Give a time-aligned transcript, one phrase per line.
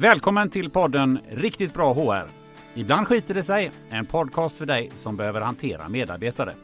[0.00, 2.30] Välkommen till podden Riktigt bra HR.
[2.74, 6.54] Ibland skiter det sig, en podcast för dig som behöver hantera medarbetare.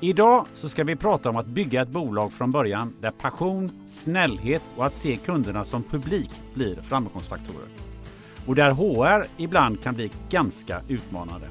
[0.00, 4.62] Idag så ska vi prata om att bygga ett bolag från början där passion, snällhet
[4.76, 7.68] och att se kunderna som publik blir framgångsfaktorer.
[8.46, 11.46] Och där HR ibland kan bli ganska utmanande.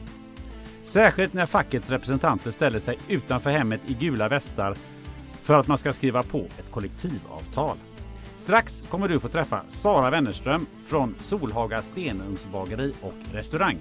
[0.84, 4.76] Särskilt när fackets representanter ställer sig utanför hemmet i gula västar
[5.44, 7.78] för att man ska skriva på ett kollektivavtal.
[8.42, 13.78] Strax kommer du få träffa Sara Wennerström från Solhaga Stenugnsbageri och restaurang.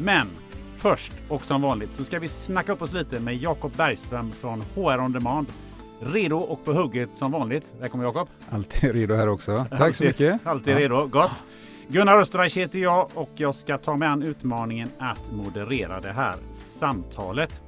[0.00, 0.28] Men
[0.76, 4.60] först och som vanligt så ska vi snacka upp oss lite med Jakob Bergström från
[4.74, 5.46] HR On Demand.
[6.00, 7.64] Redo och på hugget som vanligt.
[7.80, 8.28] Välkommen Jakob!
[8.50, 9.66] Alltid redo här också.
[9.78, 10.46] Tack så mycket!
[10.46, 11.44] Alltid redo, gott!
[11.90, 16.34] Gunnar Österreich heter jag och jag ska ta mig an utmaningen att moderera det här
[16.52, 17.60] samtalet.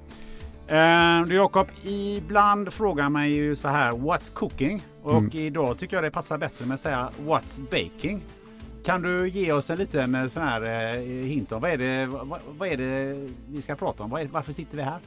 [0.67, 4.83] Eh, du Jakob, ibland frågar man ju så här What's cooking?
[5.03, 5.31] Och mm.
[5.33, 8.23] idag tycker jag det passar bättre med att säga What's baking?
[8.85, 12.41] Kan du ge oss en liten sån här eh, hint om vad är, det, vad,
[12.59, 14.29] vad, är det vi ska prata om?
[14.31, 14.99] Varför sitter vi här?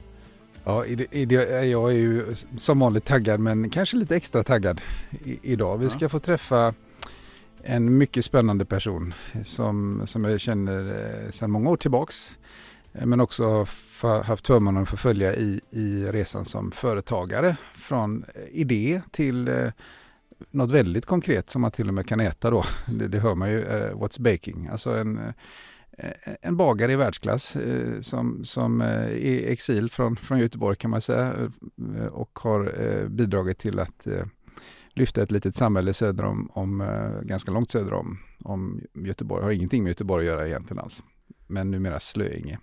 [0.63, 4.43] Ja, i det, i det, jag är ju som vanligt taggad men kanske lite extra
[4.43, 4.81] taggad
[5.25, 5.77] i, idag.
[5.77, 6.73] Vi ska få träffa
[7.63, 12.35] en mycket spännande person som, som jag känner eh, sedan många år tillbaks.
[12.93, 13.65] Eh, men också
[14.23, 17.57] haft förmånen att få följa i, i resan som företagare.
[17.73, 19.71] Från eh, idé till eh,
[20.51, 22.63] något väldigt konkret som man till och med kan äta då.
[22.87, 24.67] Det, det hör man ju, uh, What's Baking.
[24.71, 25.33] Alltså en,
[26.41, 31.01] en bagare i världsklass uh, som, som är i exil från, från Göteborg kan man
[31.01, 31.33] säga
[32.11, 34.07] och har bidragit till att
[34.93, 39.43] lyfta ett litet samhälle söder om, om eh, ganska långt söder om, om Göteborg.
[39.43, 41.03] Har ingenting med Göteborg att göra egentligen alls.
[41.47, 42.59] Men numera Slöinge.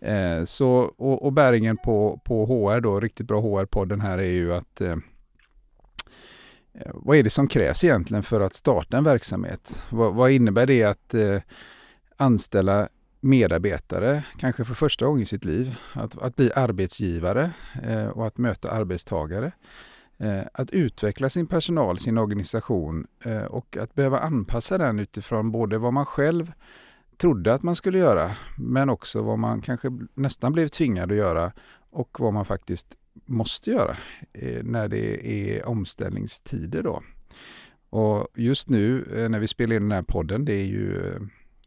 [0.00, 4.54] Eh, så, och, och bäringen på, på HR då, riktigt bra HR-podden här är ju
[4.54, 4.82] att
[6.80, 9.82] Eh, vad är det som krävs egentligen för att starta en verksamhet?
[9.90, 11.40] Vad, vad innebär det att eh,
[12.16, 12.88] anställa
[13.20, 17.52] medarbetare, kanske för första gången i sitt liv, att, att bli arbetsgivare
[17.82, 19.52] eh, och att möta arbetstagare.
[20.18, 25.78] Eh, att utveckla sin personal, sin organisation eh, och att behöva anpassa den utifrån både
[25.78, 26.52] vad man själv
[27.16, 31.52] trodde att man skulle göra, men också vad man kanske nästan blev tvingad att göra
[31.90, 33.96] och vad man faktiskt måste göra
[34.32, 37.02] eh, när det är omställningstider då.
[37.90, 41.14] Och just nu när vi spelar in den här podden, det är ju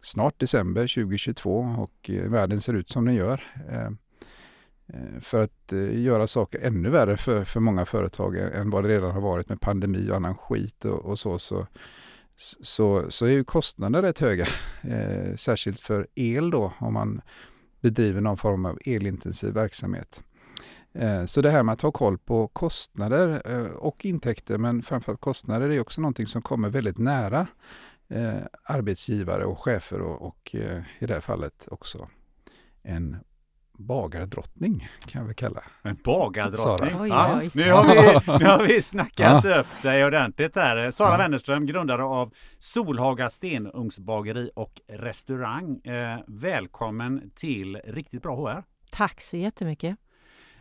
[0.02, 3.44] snart december 2022 och världen ser ut som den gör.
[4.94, 8.90] Eh, för att eh, göra saker ännu värre för, för många företag än vad det
[8.90, 11.68] redan har varit med pandemi och annan skit och, och så, så,
[12.62, 14.48] så, så är ju kostnaderna rätt höga.
[14.82, 17.22] Eh, särskilt för el då om man
[17.82, 20.24] bedriver någon form av elintensiv verksamhet.
[20.94, 25.22] Eh, så det här med att ha koll på kostnader eh, och intäkter, men framförallt
[25.22, 27.48] kostnader, är också någonting som kommer väldigt nära
[28.64, 30.56] arbetsgivare och chefer och, och
[31.00, 32.10] i det här fallet också
[32.84, 33.18] en
[33.78, 35.64] bagardrottning kan vi kalla.
[35.82, 37.02] En bagardrottning?
[37.02, 37.50] Oj, ja, oj.
[37.54, 39.60] Nu, har vi, nu har vi snackat ja.
[39.60, 40.92] upp dig ordentligt här.
[40.92, 41.18] Sara ja.
[41.18, 45.80] Wennerström, grundare av Solhaga Stenugnsbageri och restaurang.
[45.84, 48.64] Eh, välkommen till Riktigt bra HR.
[48.92, 49.98] Tack så jättemycket.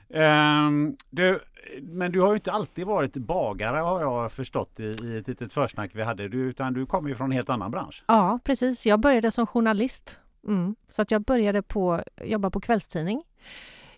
[0.09, 1.41] Um, du,
[1.83, 5.53] men du har ju inte alltid varit bagare har jag förstått i, i ett litet
[5.53, 8.05] försnack vi hade, du, utan du kommer ju från en helt annan bransch.
[8.07, 8.87] Ja, precis.
[8.87, 10.19] Jag började som journalist.
[10.47, 10.77] Mm.
[10.89, 13.23] Så att jag började på, jobba på kvällstidning.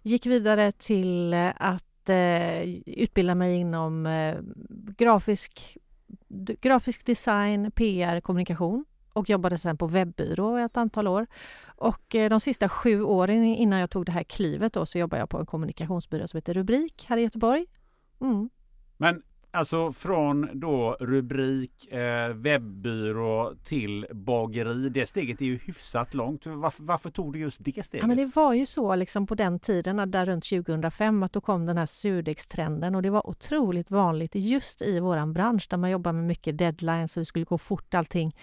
[0.03, 4.38] Gick vidare till eh, att eh, utbilda mig inom eh,
[4.97, 5.76] grafisk,
[6.60, 11.26] grafisk design, PR, kommunikation och jobbade sen på webbyrå ett antal år.
[11.66, 15.20] Och eh, de sista sju åren innan jag tog det här klivet då, så jobbade
[15.20, 17.67] jag på en kommunikationsbyrå som heter Rubrik här i Göteborg.
[18.20, 18.50] Mm.
[18.96, 26.46] Men alltså från då rubrik, eh, webbyrå till bageri, det steget är ju hyfsat långt.
[26.46, 28.02] Varför, varför, tog du just det steget?
[28.02, 31.32] Ja, men det var ju så liksom på den tiden, eh, där runt 2005, att
[31.32, 35.76] då kom den här surdegstrenden och det var otroligt vanligt just i våran bransch där
[35.76, 38.34] man jobbar med mycket deadlines och det skulle gå fort allting.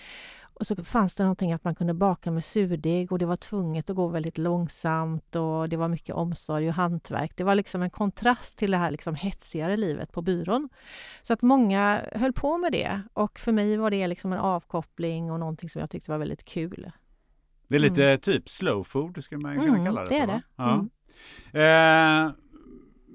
[0.55, 3.89] Och så fanns det någonting att man kunde baka med surdeg och det var tvunget
[3.89, 7.31] att gå väldigt långsamt och det var mycket omsorg och hantverk.
[7.35, 10.69] Det var liksom en kontrast till det här liksom hetsigare livet på byrån.
[11.21, 15.31] Så att många höll på med det och för mig var det liksom en avkoppling
[15.31, 16.91] och någonting som jag tyckte var väldigt kul.
[17.67, 18.19] Det är lite mm.
[18.19, 20.23] typ slow food skulle man kunna mm, kalla det, det för.
[20.23, 20.41] Är det.
[20.55, 20.73] Ja.
[21.53, 22.27] Mm.
[22.27, 22.33] Eh,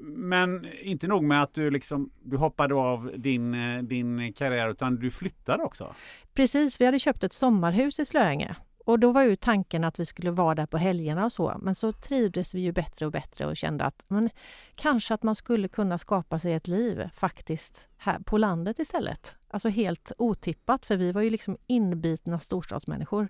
[0.03, 4.97] men inte nog med att du liksom du hoppade av din, eh, din karriär utan
[4.97, 5.95] du flyttade också.
[6.41, 8.55] Precis, vi hade köpt ett sommarhus i Slöinge
[8.85, 11.57] Och då var ju tanken att vi skulle vara där på helgerna och så.
[11.63, 14.31] Men så trivdes vi ju bättre och bättre och kände att men,
[14.75, 19.35] kanske att man skulle kunna skapa sig ett liv faktiskt här på landet istället.
[19.49, 23.29] Alltså helt otippat, för vi var ju liksom inbitna storstadsmänniskor.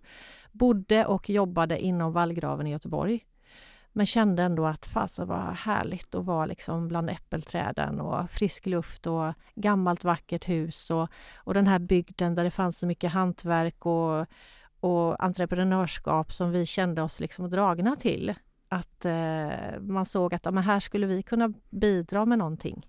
[0.52, 3.24] Bodde och jobbade inom vallgraven i Göteborg.
[3.92, 9.06] Men kände ändå att fasen var härligt att vara liksom bland äppelträden och frisk luft
[9.06, 13.86] och gammalt vackert hus och, och den här bygden där det fanns så mycket hantverk
[13.86, 14.26] och
[14.80, 18.34] och entreprenörskap som vi kände oss liksom dragna till.
[18.68, 22.86] Att eh, man såg att men här skulle vi kunna bidra med någonting.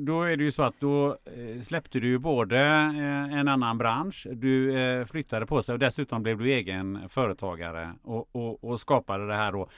[0.00, 3.78] Då är det ju så att då eh, släppte du ju både eh, en annan
[3.78, 8.80] bransch, du eh, flyttade på sig och dessutom blev du egen företagare och, och, och
[8.80, 9.68] skapade det här då.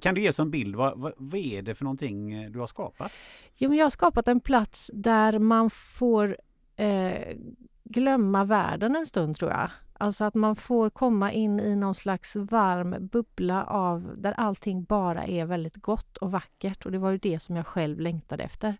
[0.00, 2.66] Kan du ge oss en bild, vad, vad, vad, är det för någonting du har
[2.66, 3.12] skapat?
[3.56, 6.36] Jo, men jag har skapat en plats där man får
[6.76, 7.36] eh,
[7.84, 9.70] glömma världen en stund tror jag.
[9.98, 15.24] Alltså att man får komma in i någon slags varm bubbla av där allting bara
[15.24, 18.76] är väldigt gott och vackert och det var ju det som jag själv längtade efter.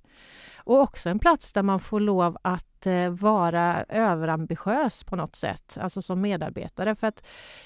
[0.57, 5.79] Och också en plats där man får lov att eh, vara överambitiös på något sätt,
[5.81, 6.95] alltså som medarbetare.
[6.95, 7.23] För att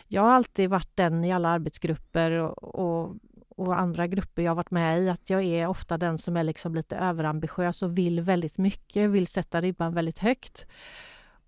[0.06, 3.16] jag har alltid varit den i alla arbetsgrupper och, och
[3.60, 6.74] och andra grupper jag varit med i, att jag är ofta den som är liksom
[6.74, 10.66] lite överambitiös och vill väldigt mycket, vill sätta ribban väldigt högt.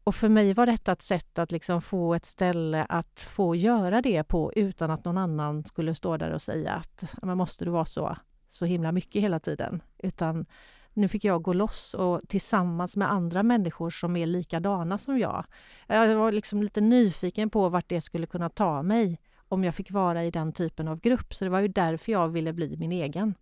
[0.05, 4.03] Och för mig var detta ett sätt att liksom få ett ställe att få göra
[4.03, 7.71] det på utan att någon annan skulle stå där och säga att men måste du
[7.71, 8.17] vara så,
[8.49, 9.83] så himla mycket hela tiden.
[9.99, 10.47] Utan
[10.95, 15.45] nu fick jag gå loss och tillsammans med andra människor som är likadana som jag.
[15.87, 19.91] Jag var liksom lite nyfiken på vart det skulle kunna ta mig om jag fick
[19.91, 21.35] vara i den typen av grupp.
[21.35, 23.35] Så det var ju därför jag ville bli min egen.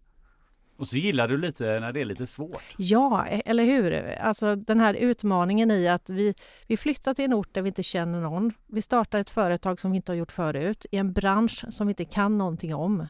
[0.81, 2.63] Och så gillar du lite när det är lite svårt.
[2.77, 3.93] Ja, e, eller hur?
[4.21, 6.35] Alltså den här utmaningen i att vi,
[6.67, 8.53] vi flyttar till en ort där vi inte känner någon.
[8.67, 11.91] Vi startar ett företag som vi inte har gjort förut i en bransch som vi
[11.91, 13.07] inte kan någonting om.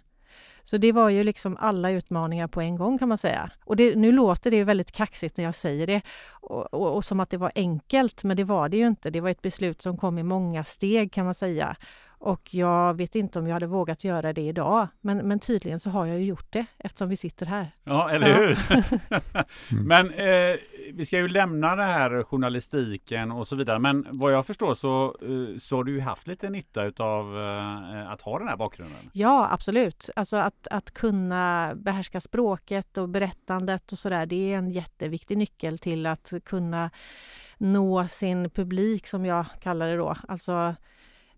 [0.64, 3.50] Så det var ju liksom alla utmaningar på en gång kan man säga.
[3.64, 7.20] Och det, nu låter det väldigt kaxigt när jag säger det och, och, och, som
[7.20, 9.10] att det var enkelt, men det var det ju inte.
[9.10, 11.76] Det var ett beslut som kom i många steg kan man säga.
[12.20, 15.90] Och jag vet inte om jag hade vågat göra det idag, men, men tydligen så
[15.90, 17.70] har jag ju gjort det eftersom vi sitter här.
[17.84, 18.58] Ja, eller hur?
[19.70, 19.84] Mm.
[19.86, 20.56] men eh,
[20.92, 23.78] vi ska ju lämna det här journalistiken och så vidare.
[23.78, 28.10] Men vad jag förstår så, eh, så har du ju haft lite nytta av eh,
[28.10, 29.10] att ha den här bakgrunden.
[29.12, 30.10] Ja, absolut.
[30.16, 35.78] Alltså att, att kunna behärska språket och berättandet och sådär, det är en jätteviktig nyckel
[35.78, 36.90] till att kunna
[37.58, 40.14] nå sin publik som jag kallar det då.
[40.28, 40.74] Alltså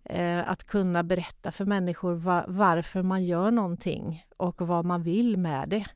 [0.05, 5.37] Eh, att kunna berätta för människor va varför man gör någonting och vad man vill
[5.37, 5.87] med det.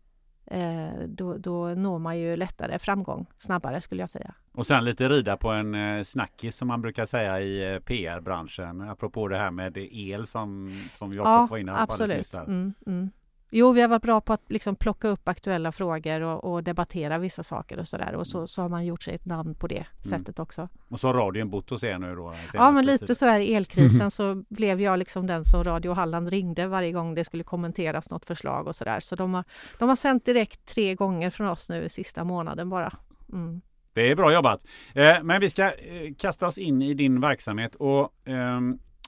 [0.50, 4.34] Eh, då, då når man ju lättare framgång, snabbare skulle jag säga.
[4.52, 8.80] Och sen lite rida på en eh, snackis som man brukar säga i eh, PR-branschen,
[8.80, 12.34] apropå det här med el som, som Jakob ja, var inne på absolut.
[12.34, 13.10] Mm, mm.
[13.50, 17.18] Jo, vi har varit bra på att liksom plocka upp aktuella frågor och, och debattera
[17.18, 18.14] vissa saker och sådär.
[18.14, 19.86] Och så, så har man gjort sig ett namn på det mm.
[20.18, 20.68] sättet också.
[20.88, 22.34] Och så har radion bott hos er nu då?
[22.54, 26.28] Ja, men lite så här i elkrisen så blev jag liksom den som Radio Halland
[26.28, 29.00] ringde varje gång det skulle kommenteras något förslag och sådär.
[29.00, 29.44] Så de har,
[29.78, 32.92] de har sänt direkt tre gånger från oss nu sista månaden bara.
[33.32, 33.60] Mm.
[33.92, 34.66] Det är bra jobbat.
[34.94, 38.60] Eh, men vi ska eh, kasta oss in i din verksamhet och eh,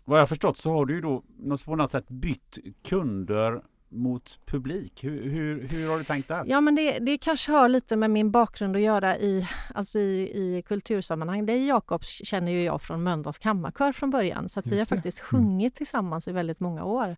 [0.05, 1.23] vad jag förstått så har du ju då
[1.65, 2.59] på något sätt bytt
[2.89, 5.05] kunder mot publik.
[5.05, 6.45] Hur, hur, hur, har du tänkt där?
[6.47, 10.57] Ja, men det, det kanske har lite med min bakgrund att göra i, alltså i,
[10.59, 11.47] i kultursammanhang.
[11.47, 15.27] Dig Jakob känner ju jag från Mölndals kammarkör från början så vi har faktiskt mm.
[15.29, 17.17] sjungit tillsammans i väldigt många år.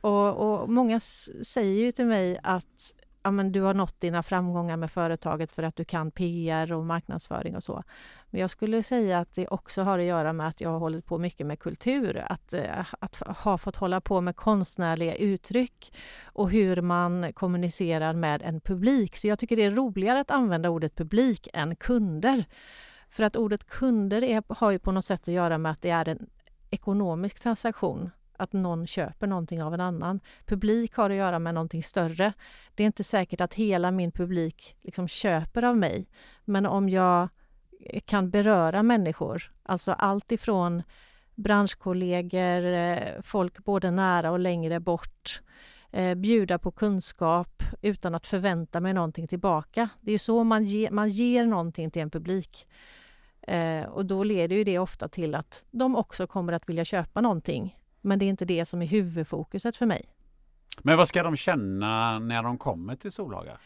[0.00, 1.00] Och, och många
[1.42, 2.92] säger ju till mig att
[3.24, 6.84] ja, men du har nått dina framgångar med företaget för att du kan PR och
[6.84, 7.82] marknadsföring och så.
[8.30, 11.06] Men jag skulle säga att det också har att göra med att jag har hållit
[11.06, 12.24] på mycket med kultur.
[12.28, 18.42] Att, eh, att ha fått hålla på med konstnärliga uttryck och hur man kommunicerar med
[18.42, 19.16] en publik.
[19.16, 22.44] Så jag tycker det är roligare att använda ordet publik än kunder.
[23.08, 25.90] För att ordet kunder är, har ju på något sätt att göra med att det
[25.90, 26.26] är en
[26.70, 30.20] ekonomisk transaktion att någon köper någonting av en annan.
[30.46, 32.32] Publik har att göra med någonting större.
[32.74, 36.06] Det är inte säkert att hela min publik liksom köper av mig.
[36.44, 37.28] Men om jag
[38.04, 40.82] kan beröra människor, alltså allt ifrån
[41.34, 45.42] branschkollegor, eh, folk både nära och längre bort,
[45.90, 49.88] eh, bjuda på kunskap utan att förvänta mig någonting tillbaka.
[50.00, 52.66] Det är så man, ge, man ger någonting till en publik.
[53.42, 57.20] Eh, och då leder ju det ofta till att de också kommer att vilja köpa
[57.20, 60.04] någonting men det är inte det som är huvudfokuset för mig.
[60.82, 63.58] Men vad ska de känna när de kommer till Solhaga?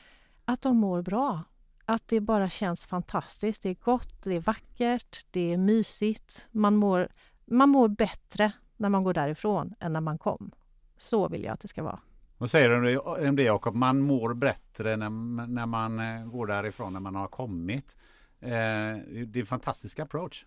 [0.44, 1.42] Att de mår bra.
[1.84, 3.62] Att det bara känns fantastiskt.
[3.62, 6.46] Det är gott, det är vackert, det är mysigt.
[6.50, 7.08] Man mår,
[7.44, 10.50] man mår bättre när man går därifrån än när man kom.
[10.96, 12.00] Så vill jag att det ska vara.
[12.38, 13.74] Vad säger du om det Jakob?
[13.74, 15.10] Man mår bättre när,
[15.46, 17.96] när man eh, går därifrån när man har kommit.
[18.40, 20.44] Eh, det är en fantastisk approach.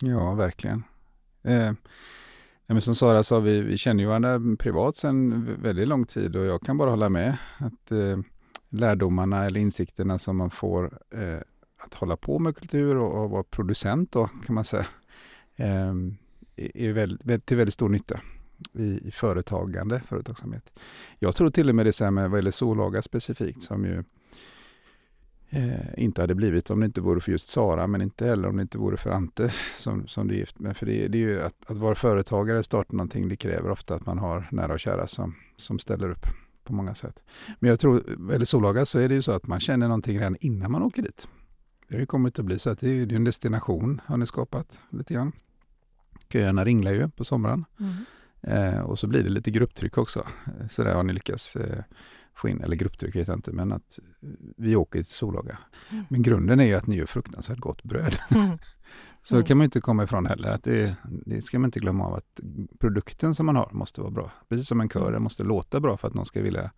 [0.00, 0.84] Ja, verkligen.
[1.42, 1.72] Eh,
[2.72, 6.44] men som Sara sa, vi, vi känner ju varandra privat sedan väldigt lång tid och
[6.44, 8.18] jag kan bara hålla med att eh,
[8.68, 11.38] lärdomarna eller insikterna som man får eh,
[11.84, 14.86] att hålla på med kultur och, och vara producent då kan man säga
[15.56, 15.94] eh,
[16.56, 18.20] är väldigt, till väldigt stor nytta
[18.72, 20.72] i, i företagande, företagsamhet.
[21.18, 24.04] Jag tror till och med det så här med vad gäller Solaga specifikt som ju
[25.52, 28.56] eh, inte hade blivit om det inte vore för just Sara, men inte heller om
[28.56, 30.76] det inte vore för Ante som, som du är gift med.
[30.76, 34.06] För det, det är ju att, att vara företagare, starta någonting, det kräver ofta att
[34.06, 36.26] man har nära och kära som, som ställer upp
[36.64, 37.22] på många sätt.
[37.58, 40.36] Men jag tror, eller Solaga så är det ju så att man känner någonting redan
[40.40, 41.28] innan man åker dit.
[41.88, 44.16] Det har ju kommit att bli så att det är, det är en destination har
[44.16, 45.32] ni skapat lite grann.
[46.28, 47.64] Köerna ringlar ju på sommaren.
[47.80, 47.94] Mm.
[48.42, 50.26] Eh, och så blir det lite grupptryck också.
[50.70, 51.84] Så där har ni lyckats eh,
[52.34, 53.98] få in, eller grupptryck vet jag inte, men att
[54.56, 55.58] vi åker till Solaga.
[55.90, 56.04] Mm.
[56.08, 58.18] Men grunden är ju att ni gör fruktansvärt gott bröd.
[58.34, 58.58] Mm.
[59.22, 59.46] så mm.
[59.46, 62.40] kan man inte komma ifrån heller, att det, det, ska man inte glömma av att
[62.78, 64.32] produkten som man har måste vara bra.
[64.48, 65.22] Precis som en kör, mm.
[65.22, 66.70] måste låta bra för att någon ska vilja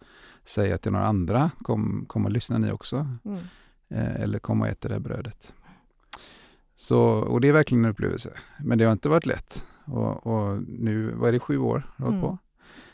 [0.44, 3.08] säga till några andra, kom, kom och lyssna ni också.
[3.24, 3.38] Mm.
[3.88, 5.54] Eh, eller kom och ät det där brödet.
[6.74, 8.32] Så, och det är verkligen en upplevelse.
[8.60, 9.64] Men det har inte varit lätt.
[9.86, 12.20] Och, och nu, vad är det, sju år du mm.
[12.20, 12.38] på?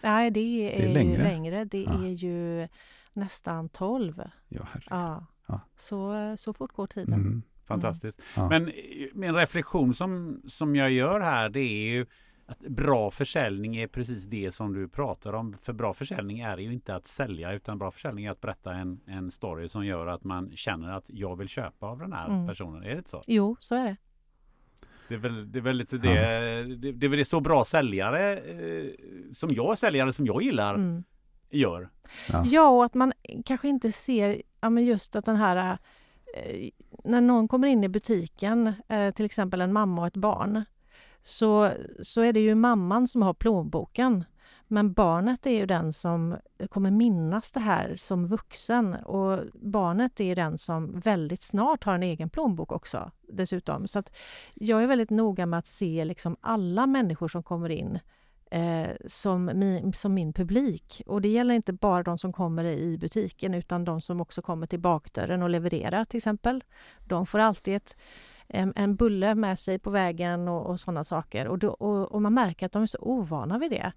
[0.03, 1.23] Nej, det är, det är längre.
[1.23, 1.65] längre.
[1.65, 2.05] Det ja.
[2.05, 2.69] är ju
[3.13, 4.23] nästan tolv.
[4.49, 5.27] Ja, ja.
[5.47, 5.61] ja.
[5.77, 7.15] Så, så fort går tiden.
[7.15, 7.43] Mm.
[7.67, 8.23] Fantastiskt.
[8.37, 8.49] Mm.
[8.49, 8.73] Men
[9.13, 12.07] min reflektion som, som jag gör här, det är ju
[12.51, 15.57] att bra försäljning är precis det som du pratar om.
[15.63, 19.01] För bra försäljning är ju inte att sälja utan bra försäljning är att berätta en,
[19.07, 22.47] en story som gör att man känner att jag vill köpa av den här mm.
[22.47, 22.83] personen.
[22.83, 23.23] Är det så?
[23.27, 23.97] Jo, så är det.
[25.11, 26.15] Det är väl, det är väl lite det,
[26.77, 28.91] det, det är väl det så bra säljare eh,
[29.33, 31.05] som jag, säljare som jag gillar mm.
[31.51, 31.91] gör.
[32.29, 32.45] Ja.
[32.47, 33.13] ja, och att man
[33.45, 35.79] kanske inte ser ja, men just att den här
[36.37, 36.69] eh,
[37.05, 40.65] när någon kommer in i butiken, eh, till exempel en mamma och ett barn,
[41.23, 41.71] så,
[42.03, 44.25] så är det ju mamman som har plånboken.
[44.73, 46.37] Men barnet är ju den som
[46.69, 51.95] kommer minnas det här som vuxen och barnet är ju den som väldigt snart har
[51.95, 53.87] en egen plånbok också dessutom.
[53.87, 54.13] Så att
[54.55, 57.99] jag är väldigt noga med att se liksom alla människor som kommer in
[58.51, 61.03] eh, som, min, som min publik.
[61.07, 64.67] Och det gäller inte bara de som kommer i butiken utan de som också kommer
[64.67, 66.65] till bakdörren och levererar till exempel.
[67.09, 67.97] De får alltid ett
[68.53, 71.49] en, en bulle med sig på vägen och, och sådana saker.
[71.49, 73.93] Och, då, och, och, man märker att de är så ovana vid det.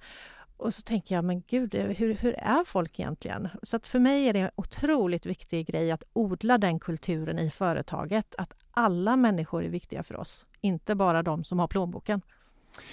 [0.58, 3.50] Och så tänker jag, men gud, hur, hur är folk egentligen?
[3.64, 7.52] Så att för mig är det en otroligt viktig grej att odla den kulturen i
[7.52, 8.36] företaget.
[8.38, 12.22] Att alla människor är viktiga för oss, inte bara de som har plånboken.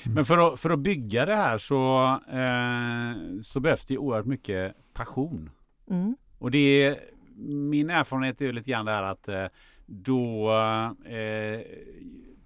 [0.04, 0.14] Mm.
[0.14, 4.74] Men för att, för att bygga det här så, eh, så behövs det oerhört mycket
[4.92, 5.50] passion.
[5.90, 6.16] Mm.
[6.38, 6.98] Och det är,
[7.46, 9.46] min erfarenhet är lite grann det här att eh,
[9.86, 10.52] då
[11.04, 11.60] eh,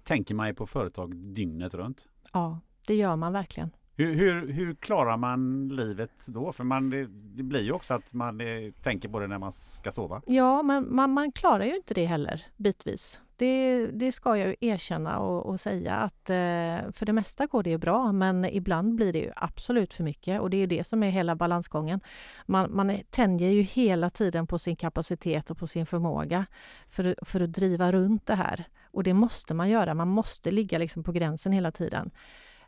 [0.03, 2.07] tänker man ju på företag dygnet runt.
[2.33, 3.71] Ja, det gör man verkligen.
[3.97, 6.51] Hur, hur, hur klarar man livet då?
[6.51, 9.51] För man, det, det blir ju också att man det, tänker på det när man
[9.51, 10.21] ska sova.
[10.25, 13.19] Ja, men man, man klarar ju inte det heller bitvis.
[13.37, 17.63] Det, det ska jag ju erkänna och, och säga att eh, för det mesta går
[17.63, 20.87] det ju bra men ibland blir det ju absolut för mycket och det är det
[20.87, 21.99] som är hela balansgången.
[22.45, 26.45] Man, man tänjer ju hela tiden på sin kapacitet och på sin förmåga
[26.89, 28.65] för, för att driva runt det här.
[28.91, 32.11] Och det måste man göra, man måste ligga liksom på gränsen hela tiden.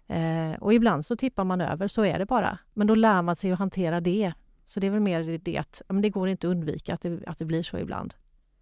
[0.08, 2.60] Eh, och ibland så tippar man över, så är det bara.
[2.74, 4.34] Men då lär man sig att hantera det.
[4.66, 7.20] Så det är väl mer det att men det går inte att undvika att det,
[7.28, 8.14] att det blir så ibland.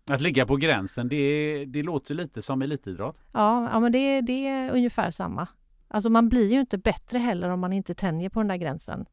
[0.10, 3.22] Att ligga på gränsen, det, det låter lite som elitidrott.
[3.32, 5.48] Ja, ja men det, det är ungefär samma.
[5.88, 9.06] Alltså man blir ju inte bättre heller om man inte tänjer på den där gränsen.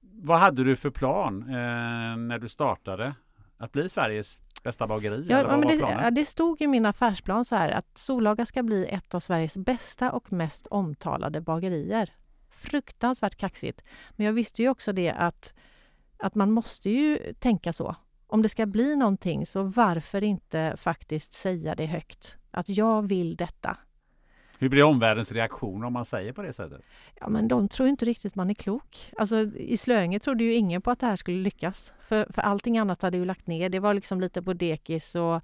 [0.00, 3.14] Vad hade du för plan eh, när du startade?
[3.56, 5.26] Att bli Sveriges bästa bageri?
[5.28, 8.86] Ja, eller men det, det, stod i min affärsplan så här att Solaga ska bli
[8.86, 12.12] ett av Sveriges bästa och mest omtalade bagerier.
[12.50, 13.80] Fruktansvärt kaxigt.
[14.10, 15.52] Men jag visste ju också det att,
[16.16, 17.96] att man måste ju tänka så.
[18.26, 22.36] Om det ska bli någonting, så varför inte faktiskt säga det högt?
[22.50, 23.76] Att jag vill detta.
[24.58, 26.80] Hur blir omvärldens reaktion om man säger på det sättet?
[27.20, 29.12] Ja, men de tror inte riktigt man är klok.
[29.16, 31.92] Alltså, I Slöinge trodde ju ingen på att det här skulle lyckas.
[32.00, 33.68] För, för allting annat hade ju lagt ner.
[33.68, 35.42] Det var liksom lite på dekis och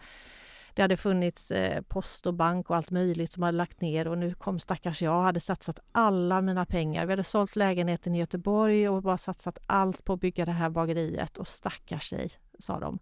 [0.75, 4.19] det hade funnits eh, post och bank och allt möjligt som hade lagt ner och
[4.19, 7.07] nu kom stackars jag hade satsat alla mina pengar.
[7.07, 10.71] Vi hade sålt lägenheten i Göteborg och bara satsat allt på att bygga det här
[10.71, 12.99] bageriet och stackars sig, sa de.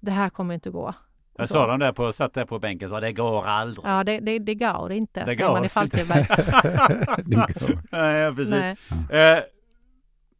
[0.00, 0.94] Det här kommer inte gå.
[1.36, 3.86] Jag sa de där på, satt där på bänken och sa det går aldrig.
[3.86, 6.26] Ja, det, det, det går inte, Det går man i Falkenberg.
[7.24, 7.78] Det går.
[7.92, 8.78] Nej, precis.
[9.10, 9.36] Nej.
[9.36, 9.42] Eh,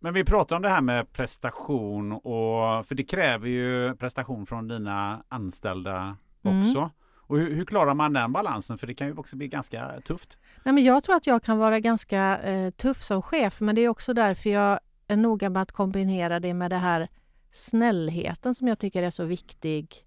[0.01, 4.69] Men vi pratar om det här med prestation och för det kräver ju prestation från
[4.69, 6.61] dina anställda Mm.
[6.69, 6.91] också.
[7.27, 8.79] Och hur, hur klarar man den balansen?
[8.79, 10.39] För det kan ju också bli ganska tufft.
[10.65, 13.81] Nej, men jag tror att jag kan vara ganska eh, tuff som chef, men det
[13.81, 17.09] är också därför jag är noga med att kombinera det med det här
[17.53, 20.04] snällheten som jag tycker är så viktig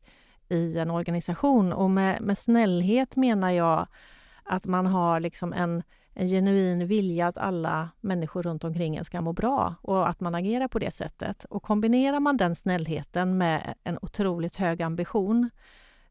[0.50, 1.74] i en organisation.
[1.74, 3.88] Och med, med snällhet menar jag
[4.44, 9.22] att man har liksom en, en genuin vilja att alla människor runt omkring en ska
[9.22, 11.46] må bra och att man agerar på det sättet.
[11.46, 15.50] Och kombinerar man den snällheten med en otroligt hög ambition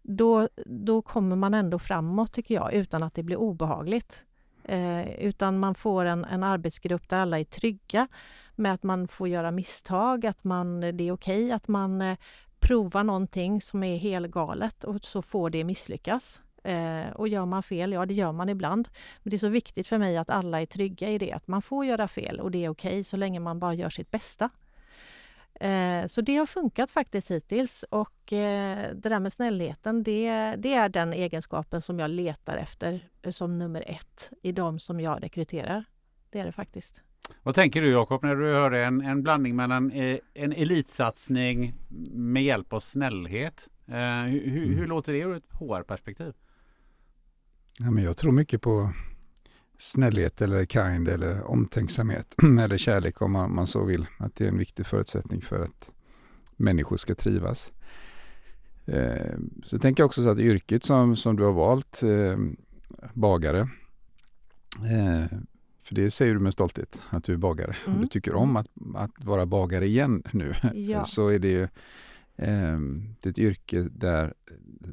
[0.03, 4.25] då, då kommer man ändå framåt tycker jag utan att det blir obehagligt.
[4.65, 8.09] Eh, utan man får en, en arbetsgrupp där alla är trygga
[8.55, 12.19] med att man får göra misstag, att man, det är okej att man eh,
[12.67, 16.41] Prova någonting som är helgalet och så får det misslyckas.
[16.65, 18.89] Eh, och gör man fel, ja det gör man ibland.
[19.23, 21.63] Men det är så viktigt för mig att alla är trygga i det, att man
[21.63, 24.51] får göra fel och det är okej så länge man bara gör sitt bästa.
[25.61, 30.75] Eh, Så det har funkat faktiskt hittills och eh, det där med snällheten det, det
[30.75, 35.23] är den egenskapen som jag letar efter eh, som nummer ett i de som jag
[35.23, 35.85] rekryterar.
[36.31, 37.03] Det är det faktiskt.
[37.43, 41.75] Vad tänker du Jakob när du hör en, en blandning mellan eh, en elitsatsning
[42.13, 43.69] med hjälp av snällhet?
[43.87, 46.33] Eh, hur, hur, hur låter det ur ett HR-perspektiv?
[47.79, 48.93] Ja, men jag tror mycket på
[49.79, 54.07] snällhet eller kind eller omtänksamhet eller kärlek om man, man så vill.
[54.19, 55.93] Att det är en viktig förutsättning för att
[56.57, 57.73] människor ska trivas.
[58.87, 62.39] Eh, så tänker jag också så att yrket som, som du har valt, eh,
[63.15, 63.61] bagare,
[64.79, 65.39] eh,
[65.87, 67.77] för det säger du med stolthet att du är bagare.
[67.87, 68.01] Mm.
[68.01, 70.55] Du tycker om att, att vara bagare igen nu.
[70.75, 71.05] Ja.
[71.05, 71.63] så är det ju
[72.37, 72.79] eh,
[73.21, 74.35] det är ett yrke där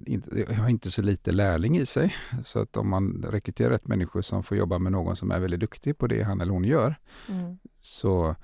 [0.06, 2.16] inte, det har inte så lite lärling i sig.
[2.44, 5.60] Så att om man rekryterar rätt människor som får jobba med någon som är väldigt
[5.60, 6.96] duktig på det han eller hon gör
[7.30, 7.58] Mm.
[7.82, 8.36] så,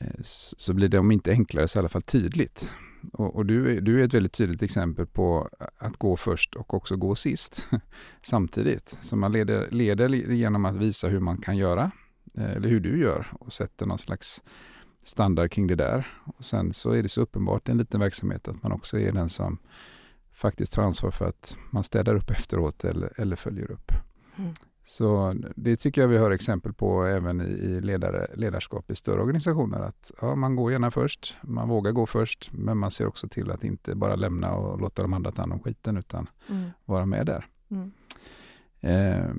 [0.00, 0.20] eh,
[0.56, 2.70] så blir det om inte enklare så i alla fall tydligt.
[3.12, 6.74] Och, och du, är- du är ett väldigt tydligt exempel på att gå först och
[6.74, 7.68] också gå sist
[8.22, 8.98] samtidigt.
[9.02, 11.90] Så man leder, leder genom att visa hur man kan göra,
[12.34, 14.42] eh, eller hur du gör och sätter någon slags
[15.04, 16.06] standard kring det där.
[16.24, 19.12] Och sen så är det så uppenbart i en liten verksamhet att man också är
[19.12, 19.58] den som
[20.32, 23.92] faktiskt tar ansvar för att man städar upp efteråt eller, eller följer upp.
[24.36, 24.54] Mm.
[24.88, 29.80] Så det tycker jag vi har exempel på även i, ledare, ledarskap i större organisationer.
[29.80, 33.50] Att ja, man går gärna först, man vågar gå först, men man ser också till
[33.50, 36.70] att inte bara lämna och låta de andra ta hand om skiten, utan Mm.
[36.84, 37.46] vara med där.
[37.68, 37.92] Mm.
[38.80, 39.34] Eh,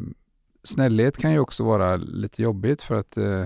[0.64, 3.46] snällhet kan ju också vara lite jobbigt för att eh,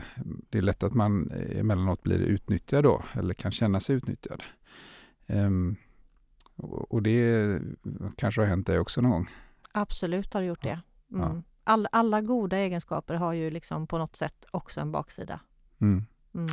[0.49, 4.43] det är lätt att man emellanåt blir utnyttjad då, eller kan känna sig utnyttjad.
[5.27, 5.75] Ehm,
[6.89, 7.61] och, det
[8.15, 9.29] kanske har hänt dig också någon gång.
[9.71, 10.79] Absolut har det gjort det.
[11.07, 11.41] Ja.
[11.63, 15.39] All, alla goda egenskaper har ju liksom på något sätt också en baksida.
[15.81, 16.05] Mm.
[16.35, 16.47] Mm.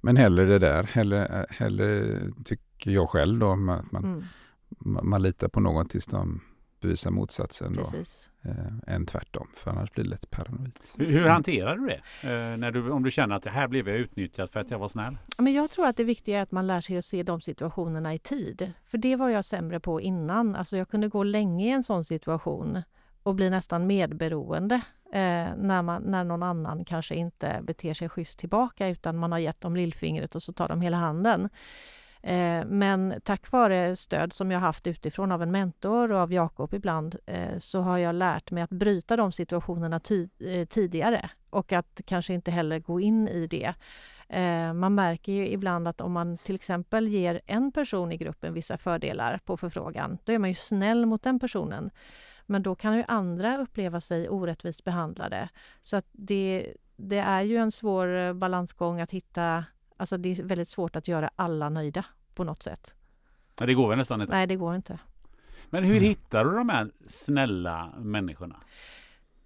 [0.00, 5.08] Men hellre det där, hellre, hellre tycker jag själv då, att man, Mm.
[5.08, 6.40] man, litar på någon tills de
[6.80, 7.82] bevisar motsatsen då,
[8.50, 10.78] eh, än tvärtom, för annars blir det lätt paranoid.
[10.96, 12.28] Hur, hur hanterar du det?
[12.30, 14.78] Eh, när du, om du känner att det här blev jag utnyttjad för att jag
[14.78, 15.18] var snäll?
[15.36, 17.40] Ja, Men jag tror att det viktiga är att man lär sig att se de
[17.40, 18.72] situationerna i tid.
[18.84, 20.56] För det var jag sämre på innan.
[20.56, 22.82] Alltså jag kunde gå länge i en sån situation
[23.26, 24.74] och blir nästan medberoende
[25.12, 29.38] eh, när, man, när någon annan kanske inte beter sig schysst tillbaka utan man har
[29.38, 31.48] gett dem lillfingret och så tar de hela handen.
[32.22, 36.74] Eh, men tack vare stöd som jag haft utifrån av en mentor och av Jakob
[36.74, 41.72] ibland eh, så har jag lärt mig att bryta de situationerna ty- eh, tidigare och
[41.72, 43.72] att kanske inte heller gå in i det.
[44.28, 48.54] Eh, man märker ju ibland att om man till exempel ger en person i gruppen
[48.54, 51.90] vissa fördelar på förfrågan, då är man ju snäll mot den personen.
[52.46, 55.48] Men då kan ju andra uppleva sig orättvist behandlade.
[55.80, 59.64] Så att det, det är ju en svår eh, balansgång att hitta,
[59.96, 62.04] alltså det är väldigt svårt att göra alla nöjda
[62.34, 62.94] på något sätt.
[63.58, 64.32] Ja, det går väl nästan inte.
[64.34, 64.98] Nej, det går inte.
[65.70, 66.04] Men hur Mm.
[66.04, 68.56] hittar du de här snälla människorna?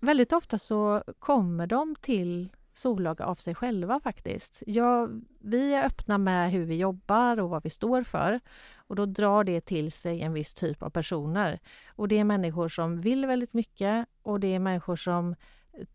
[0.01, 2.49] Väldigt ofta så kommer de till
[2.81, 4.63] Solaga av sig själva faktiskt.
[4.67, 5.09] Ja,
[5.41, 8.41] vi är öppna med hur vi jobbar och vad vi står för
[8.77, 11.61] och då drar det till sig en viss typ av personer.
[11.89, 15.35] Och det är människor som vill väldigt mycket och det är människor som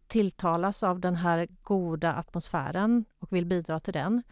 [0.08, 4.24] tilltalas av den här goda atmosfären och vill bidra till den.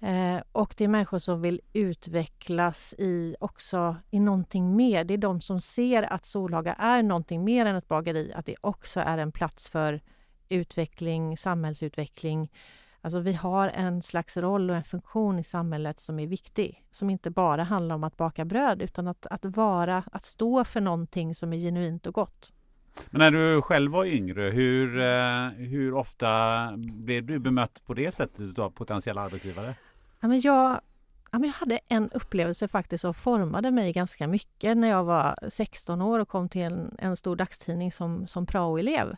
[0.00, 5.04] Eh, och det är människor som vill utvecklas i också i någonting mer.
[5.04, 8.56] Det är de som ser att Solhaga är någonting mer än ett bageri, att det
[8.60, 10.00] också är en plats för
[10.48, 12.50] utveckling, samhällsutveckling,
[13.00, 16.84] Alltså vi har en slags roll och en funktion i samhället som är viktig.
[16.90, 20.80] Som inte bara handlar om att baka bröd utan att, att vara, att stå för
[20.80, 22.52] någonting som är genuint och gott.
[23.10, 28.14] Men när du själv var yngre, hur, eh, hur ofta blev du bemött på det
[28.14, 29.74] sättet av potentiella arbetsgivare?
[30.20, 30.80] Ja, men jag,
[31.30, 35.34] ja, men jag hade en upplevelse faktiskt som formade mig ganska mycket när jag var
[35.48, 39.16] 16 år och kom till en, en stor dagstidning som, som praoelev.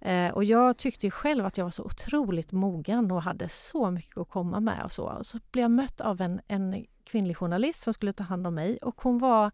[0.00, 4.18] Eh, och jag tyckte själv att jag var så otroligt mogen och hade så mycket
[4.18, 5.04] att komma med och så.
[5.04, 8.54] Och så blev jag mött av en, en kvinnlig journalist som skulle ta hand om
[8.54, 9.50] mig och hon var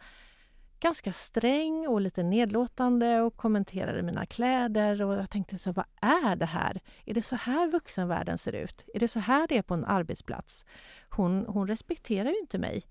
[0.80, 6.36] ganska sträng och lite nedlåtande och kommenterade mina kläder och jag tänkte så vad är
[6.36, 6.80] det här?
[7.04, 8.84] Är det så här vuxenvärlden ser ut?
[8.94, 10.64] Är det så här det är på en arbetsplats?
[11.10, 12.82] Hon, hon respekterar ju inte mig.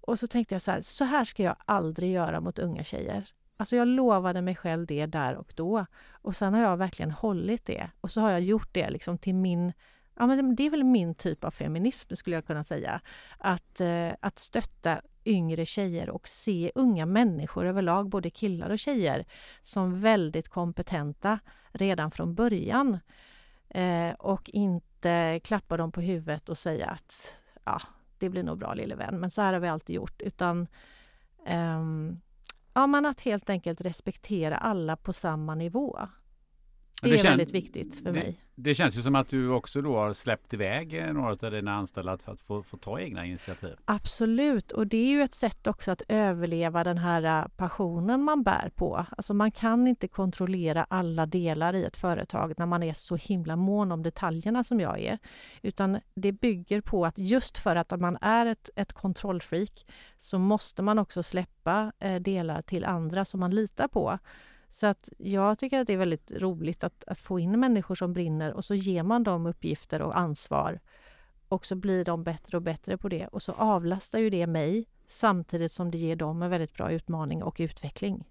[0.00, 3.32] Och så tänkte jag så här, så här ska jag aldrig göra mot unga tjejer.
[3.60, 5.86] Alltså jag lovade mig själv det där och då.
[6.12, 7.90] Och sen har jag verkligen hållit det.
[8.00, 9.72] Och så har jag gjort det liksom till min
[10.14, 13.00] Ja, men det är väl min typ av feminism skulle jag kunna säga.
[13.38, 19.24] Att, eh, att stötta yngre tjejer och se unga människor överlag, både killar och tjejer,
[19.62, 21.38] som väldigt kompetenta
[21.72, 22.98] redan från början.
[23.68, 27.80] Eh, och inte klappa dem på huvudet och säga att ja,
[28.18, 30.22] det blir nog bra lille vän, men så här har vi alltid gjort.
[30.22, 30.66] Utan
[31.46, 32.20] ehm,
[32.74, 35.98] ja, men att helt enkelt respektera alla på samma nivå.
[37.02, 38.44] Det, det är väldigt viktigt för det, mig.
[38.62, 41.74] Det känns ju som att du också då har släppt iväg eh, några av dina
[41.74, 43.76] anställda för att få, få ta egna initiativ.
[43.84, 48.42] Absolut, och det är ju ett sätt också att överleva den här eh, passionen man
[48.42, 49.06] bär på.
[49.10, 53.56] Alltså man kan inte kontrollera alla delar i ett företag när man är så himla
[53.56, 55.18] mån om detaljerna som jag är.
[55.62, 60.82] Utan det bygger på att just för att man är ett, ett kontrollfreak så måste
[60.82, 64.18] man också släppa eh, delar till andra som man litar på.
[64.70, 68.12] Så att jag tycker att det är väldigt roligt att, att få in människor som
[68.12, 70.80] brinner och så ger man dem uppgifter och ansvar.
[71.48, 74.86] Och så blir de bättre och bättre på det och så avlastar ju det mig
[75.08, 78.28] samtidigt som det ger dem en väldigt bra utmaning och utveckling.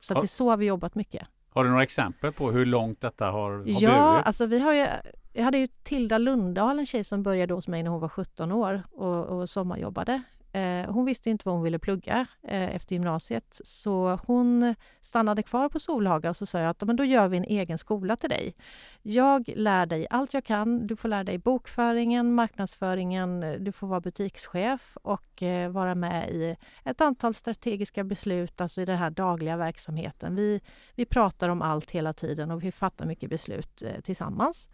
[0.00, 1.26] Så att det är så har vi jobbat mycket.
[1.50, 4.26] Har du några exempel på hur långt detta har, har Ja, burit?
[4.26, 4.86] alltså vi har ju,
[5.32, 8.52] jag hade ju Tilda Lundahl, en tjej som började hos mig när hon var 17
[8.52, 10.22] år och, och sommarjobbade.
[10.52, 15.68] Eh, hon visste inte vad hon ville plugga eh, efter gymnasiet så hon stannade kvar
[15.68, 18.30] på Solhaga och så sa jag att men då gör vi en egen skola till
[18.30, 18.54] dig.
[19.02, 20.86] Jag lär dig allt jag kan.
[20.86, 26.30] Du får lära dig bokföringen, marknadsföringen, eh, du får vara butikschef och eh, vara med
[26.30, 30.34] i ett antal strategiska beslut, alltså i den här dagliga verksamheten.
[30.34, 30.60] Vi,
[30.94, 34.68] vi pratar om allt hela tiden och vi fattar mycket beslut eh, tillsammans.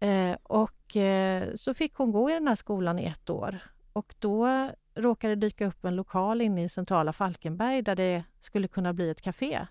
[0.00, 0.96] Eh, och
[1.54, 3.58] så fick hon gå i den här skolan i ett år
[3.96, 8.68] och då råkade det dyka upp en lokal inne i centrala Falkenberg där det skulle
[8.68, 9.66] kunna bli ett café.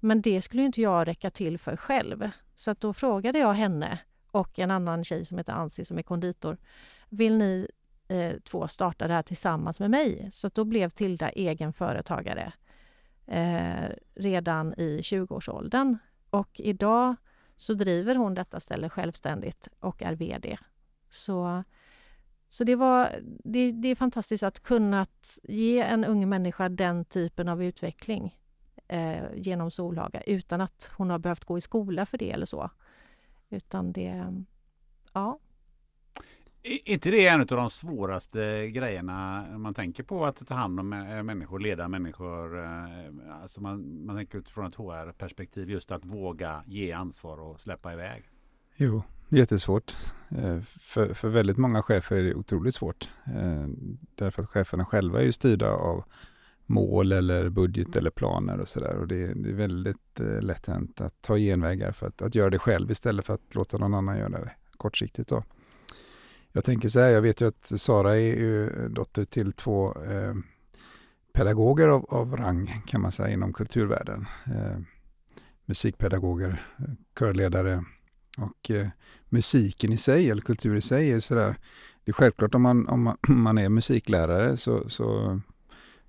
[0.00, 2.30] Men det skulle inte jag räcka till för själv.
[2.54, 3.98] Så att då frågade jag henne
[4.30, 6.56] och en annan tjej som heter Ansi som är konditor.
[7.08, 7.68] Vill ni
[8.08, 10.28] eh, två starta det här tillsammans med mig?
[10.32, 12.52] Så då blev Tilda egen företagare
[13.26, 15.98] eh, redan i 20-årsåldern.
[16.30, 17.16] Och idag
[17.56, 20.58] så driver hon detta ställe självständigt och är VD.
[21.10, 21.64] Så
[22.54, 25.06] så det, var, det, det är fantastiskt att kunna
[25.42, 28.36] ge en ung människa den typen av utveckling
[28.88, 32.70] eh, genom Solhaga utan att hon har behövt gå i skola för det eller så.
[33.50, 34.34] Utan det,
[35.12, 35.38] ja.
[36.62, 40.88] Är inte det en av de svåraste grejerna man tänker på att ta hand om
[41.24, 42.64] människor, leda människor?
[42.64, 47.92] Eh, alltså man, man tänker utifrån ett HR-perspektiv just att våga ge ansvar och släppa
[47.92, 48.24] iväg.
[48.76, 49.02] Jo,
[49.34, 49.94] Jättesvårt.
[50.28, 53.08] Eh, för, för väldigt många chefer är det otroligt svårt.
[53.26, 53.66] Eh,
[54.14, 56.04] därför att cheferna själva är ju styrda av
[56.66, 58.96] mål eller budget eller planer och sådär.
[58.96, 62.50] Och det, det, är väldigt eh, lätt hänt att ta genvägar för att, att göra
[62.50, 65.28] det själv istället för att låta någon annan göra det kortsiktigt.
[65.28, 65.44] Då.
[66.52, 70.34] Jag tänker så här, jag vet ju att Sara är ju dotter till två eh,
[71.32, 74.26] pedagoger av, av, rang kan man säga inom kulturvärlden.
[74.46, 74.78] Eh,
[75.64, 76.62] musikpedagoger,
[77.18, 77.84] körledare,
[78.38, 78.88] och eh,
[79.28, 81.56] musiken i sig, eller kultur i sig, är sådär,
[82.04, 85.40] det är självklart om man, om man, man är musiklärare så, så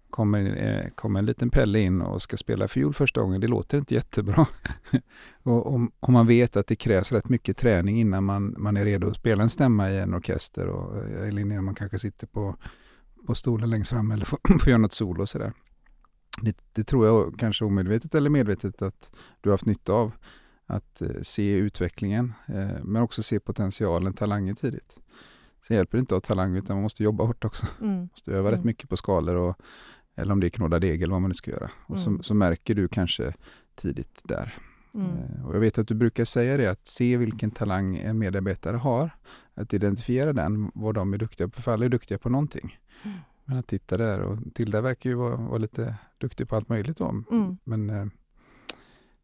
[0.09, 3.41] kommer, eh, kommer en liten Pelle in och ska spela fiol första gången.
[3.41, 4.47] Det låter inte jättebra.
[5.43, 8.85] och om, om, man vet att det krävs rätt mycket träning innan man, man är
[8.85, 12.27] redo att spela en stämma i en orkester och, eh, eller innan man kanske sitter
[12.27, 12.55] på,
[13.27, 15.53] på stolen längst fram eller får, får göra något solo och sådär.
[16.41, 19.11] Det, det tror jag kanske omedvetet eller medvetet att
[19.41, 20.11] du har haft nytta av
[20.65, 24.99] att eh, se utvecklingen, eh, men också se potentialen, talangen tidigt.
[25.67, 27.65] Sen hjälper det inte att ha talang, utan man måste jobba hårt också.
[27.81, 28.01] Mm.
[28.11, 28.51] måste öva mm.
[28.51, 29.55] rätt mycket på skalor, och,
[30.15, 31.71] eller om det är knåda deg eller vad man nu ska göra.
[31.85, 32.17] Och mm.
[32.17, 33.33] så, så, märker du kanske
[33.75, 34.59] tidigt där
[34.95, 35.45] Mm.
[35.45, 39.09] Och jag vet att du brukar säga det, att se vilken talang en medarbetare har,
[39.53, 42.79] att identifiera den, vad de är duktiga på, för alla är duktiga på någonting.
[43.03, 43.17] Mm.
[43.45, 46.97] Men att titta där, och Tilda verkar ju vara, vara lite duktig på allt möjligt
[46.97, 47.23] då.
[47.31, 47.57] Mm.
[47.63, 48.05] Men, eh,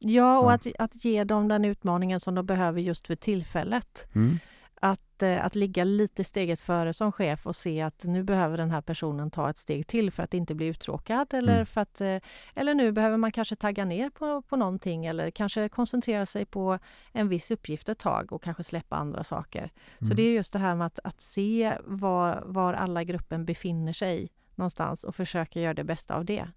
[0.01, 0.53] ja, och ja.
[0.53, 4.07] Att, att ge dem den utmaningen som de behöver just för tillfället.
[4.15, 4.39] Mm
[4.81, 8.71] att, eh, att ligga lite steget före som chef och se att nu behöver den
[8.71, 11.65] här personen ta ett steg till för att inte bli uttråkad eller mm.
[11.65, 12.17] för att eh,
[12.55, 16.79] eller nu behöver man kanske tagga ner på, på någonting eller kanske koncentrera sig på
[17.11, 19.59] en viss uppgift ett tag och kanske släppa andra saker.
[19.61, 20.09] Mm.
[20.09, 23.93] Så det är just det här med att, att se var, var alla gruppen befinner
[23.93, 26.47] sig någonstans och försöka göra det bästa av det.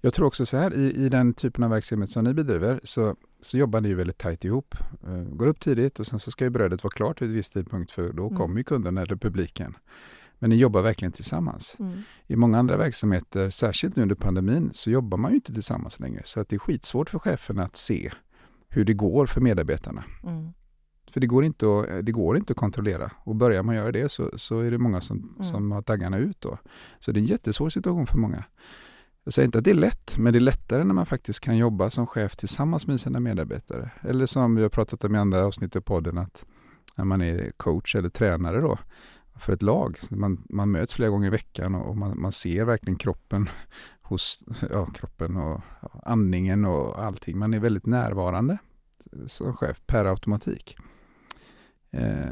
[0.00, 3.16] Jag tror också så här, i, i den typen av verksamhet som ni bedriver så,
[3.40, 4.74] så jobbar ni väldigt tajt ihop.
[5.08, 7.50] Uh, går upp tidigt och sen så ska ju brödet vara klart vid en viss
[7.50, 8.38] tidpunkt för då mm.
[8.38, 9.76] kommer ju kunden eller publiken.
[10.38, 11.76] Men ni jobbar verkligen tillsammans.
[11.78, 11.98] Mm.
[12.26, 16.22] I många andra verksamheter, särskilt nu under pandemin, så jobbar man ju inte tillsammans längre.
[16.24, 18.10] Så att det är skitsvårt för cheferna att se
[18.68, 20.04] hur det går för medarbetarna.
[20.22, 20.52] Mm.
[21.10, 23.10] För det går, inte att, det går inte att kontrollera.
[23.24, 25.44] Och börjar man göra det så, så är det många som, mm.
[25.44, 26.58] som har taggarna ut då.
[27.00, 28.44] Så det är en jättesvår situation för många.
[29.24, 31.56] Jag säger inte att det är lätt, men det är lättare när man faktiskt kan
[31.56, 33.90] jobba som chef tillsammans med sina medarbetare.
[34.00, 36.46] Eller som vi har pratat om i andra avsnitt i podden, att
[36.94, 38.78] när man är coach eller tränare då
[39.34, 39.98] för ett lag.
[40.10, 43.48] Man, man möts flera gånger i veckan och, man, man ser verkligen kroppen
[44.02, 45.60] hos ja, kroppen och
[46.04, 47.38] andningen och allting.
[47.38, 48.58] Man är väldigt närvarande
[49.26, 50.76] som chef per automatik.
[51.90, 52.26] Eh,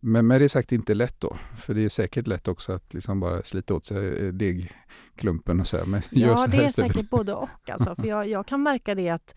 [0.00, 3.20] men med det sagt inte lätt då, för det är säkert lätt också att liksom
[3.20, 5.84] bara slita åt sig eh, degklumpen och så här.
[5.84, 6.92] Men ja, så det är istället.
[6.92, 9.34] säkert både och alltså, för jag, jag kan märka det att,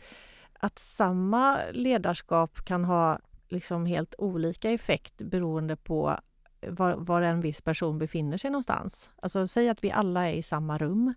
[0.54, 3.19] att samma ledarskap kan ha
[3.50, 6.19] liksom helt olika effekt beroende på
[6.67, 9.10] var, var en viss person befinner sig någonstans.
[9.21, 11.13] Alltså säg att vi alla är i samma rum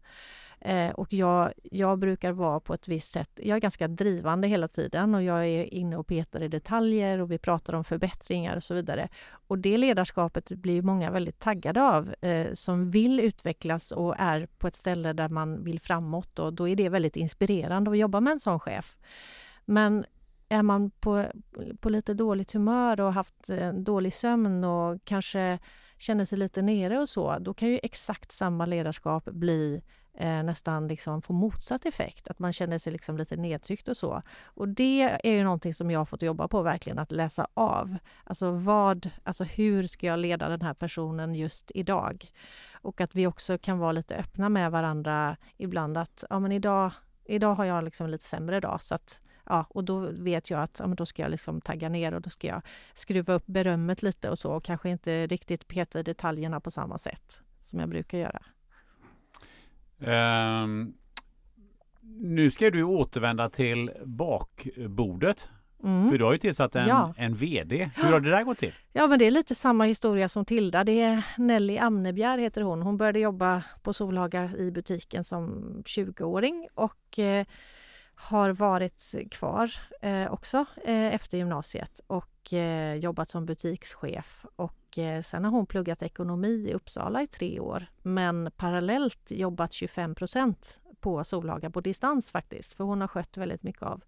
[0.64, 3.31] Eh, och jag, jag brukar vara på ett visst sätt.
[3.42, 7.31] Jag är ganska drivande hela tiden och jag är inne och petar i detaljer och
[7.31, 9.09] vi pratar om förbättringar och så vidare.
[9.31, 14.66] Och det ledarskapet blir många väldigt taggade av eh, som vill utvecklas och är på
[14.66, 18.33] ett ställe där man vill framåt och då är det väldigt inspirerande att jobba med
[18.33, 18.96] en sån chef.
[19.64, 20.05] Men
[20.48, 21.27] är man på,
[21.81, 25.59] på lite dåligt humör och haft en dålig sömn och kanske
[25.98, 29.83] känner sig lite nere och så, då kan ju exakt samma ledarskap bli
[30.14, 34.22] eh, nästan liksom få motsatt effekt, att man känner sig liksom lite nedtryckt och så.
[34.44, 37.96] Och det är ju någonting som jag har fått jobba på verkligen, att läsa av.
[38.24, 42.33] Alltså vad, alltså hur ska jag leda den här personen just idag?
[42.72, 46.92] Och att vi också kan vara lite öppna med varandra ibland att, ja men idag,
[47.24, 50.79] idag har jag liksom lite sämre dag så att Ja, och då vet jag att
[50.79, 52.62] ja, men då ska jag liksom tagga ner och då ska jag
[52.94, 56.98] skruva upp berömmet lite och så och kanske inte riktigt peta i detaljerna på samma
[56.98, 58.42] sätt som jag brukar göra.
[59.99, 60.95] Um,
[62.03, 65.49] nu ska du återvända till bakbordet.
[65.85, 66.11] Mm.
[66.11, 67.15] För du har ju tillsatt en, ja.
[67.17, 67.91] en VD.
[67.97, 68.73] Hur har det där gått till?
[68.93, 70.85] Ja men det är lite samma historia som Tilda.
[70.85, 72.83] Det är Nelly Amnebjer heter hon.
[72.83, 77.47] Hon började jobba på Solhaga i butiken som 20-åring och eh,
[78.15, 79.71] har varit kvar
[80.03, 84.47] eh, också eh, efter gymnasiet och eh, jobbat som butikschef.
[84.57, 89.71] Och eh, sen har hon pluggat ekonomi i Uppsala i tre år men parallellt jobbat
[89.71, 92.73] 25% på Solhaga på distans faktiskt.
[92.75, 94.03] För hon har skött väldigt mycket av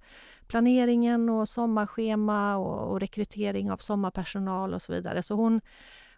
[0.46, 5.22] planeringen och sommarschema och, och rekrytering av sommarpersonal och så vidare.
[5.22, 5.60] Så hon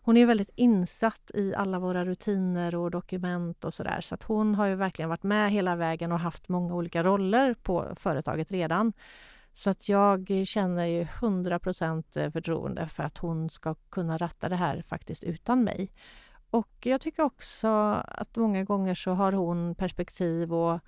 [0.09, 4.01] hon är väldigt insatt i alla våra rutiner och dokument och sådär.
[4.01, 7.55] Så att hon har ju verkligen varit med hela vägen och haft många olika roller
[7.55, 8.93] på företaget redan.
[9.59, 14.57] Så att jag känner ju 100% eh, förtroende för att hon ska kunna ratta det
[14.57, 15.90] här faktiskt utan mig.
[16.51, 17.68] Och jag tycker också
[18.09, 20.81] att många gånger så har hon perspektiv och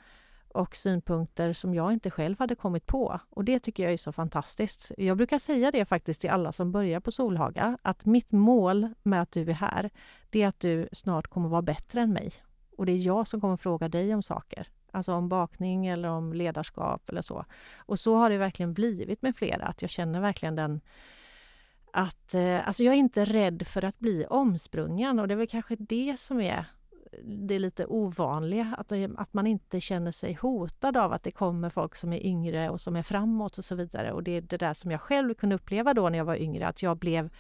[0.55, 3.21] och synpunkter som jag inte själv hade kommit på.
[3.31, 4.93] Och det tycker jag är så fantastiskt.
[4.99, 9.23] Jag brukar säga det faktiskt till alla som börjar på Solhaga, att mitt mål med
[9.23, 9.91] att du är här,
[10.31, 12.33] det är att du snart kommer vara bättre än mig.
[12.77, 14.69] Och det är jag som kommer fråga dig om saker.
[14.93, 17.45] Alltså om bakning eller om ledarskap eller så.
[17.77, 20.81] Och så har det verkligen blivit med flera, att jag känner verkligen den
[21.93, 25.47] att eh, alltså jag är inte rädd för att bli omsprungen och det är väl
[25.47, 26.65] kanske det som är
[27.25, 31.95] det lite ovanliga, att, att man inte känner sig hotad av att det kommer folk
[31.95, 34.13] som är yngre och som är framåt och så vidare.
[34.13, 36.69] Och det är det där som jag själv kunde uppleva då när jag var yngre,
[36.69, 37.31] att jag blev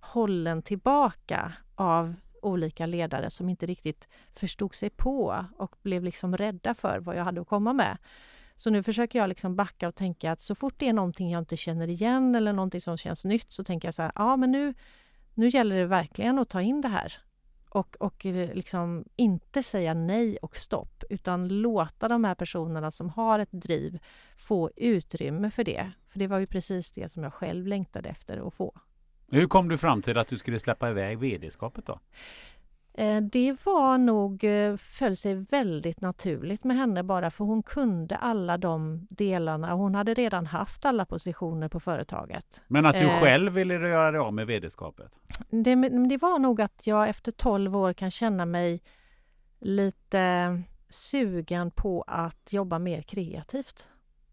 [0.00, 6.74] hållen tillbaka av olika ledare som inte riktigt förstod sig på och blev liksom rädda
[6.74, 7.98] för vad jag hade att komma med.
[8.56, 11.38] Så nu försöker jag liksom backa och tänka att så fort det är någonting jag
[11.38, 14.50] inte känner igen eller någonting som känns nytt så tänker jag så här, ja men
[14.50, 14.74] nu,
[15.34, 17.20] nu gäller det verkligen att ta in det här
[17.70, 23.10] och, och eh, liksom inte säga nej och stopp utan låta de här personerna som
[23.10, 23.98] har ett driv
[24.36, 25.92] få utrymme för det.
[26.08, 28.74] För det var ju precis det som jag själv längtade efter att få.
[29.30, 31.98] Hur kom du fram till att du skulle släppa iväg vd-skapet då?
[32.94, 38.16] Eh, det var nog, eh, föll sig väldigt naturligt med henne bara för hon kunde
[38.16, 39.72] alla de delarna.
[39.72, 42.62] Hon hade redan haft alla positioner på företaget.
[42.66, 45.18] Men att du eh, själv ville göra dig av med vd-skapet?
[45.50, 45.74] Det,
[46.08, 48.82] det var nog att jag efter 12 år kan känna mig
[49.60, 53.88] lite sugen på att jobba mer kreativt.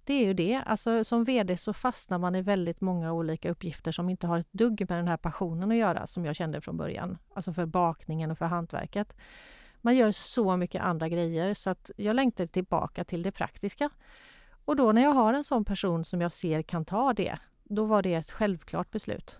[0.07, 0.61] Det är ju det.
[0.65, 4.51] Alltså, som VD så fastnar man i väldigt många olika uppgifter som inte har ett
[4.51, 7.17] dugg med den här passionen att göra som jag kände från början.
[7.33, 9.13] Alltså för bakningen och för hantverket.
[9.81, 13.89] Man gör så mycket andra grejer så att jag längtar tillbaka till det praktiska.
[14.65, 17.85] Och då när jag har en sån person som jag ser kan ta det, då
[17.85, 19.39] var det ett självklart beslut.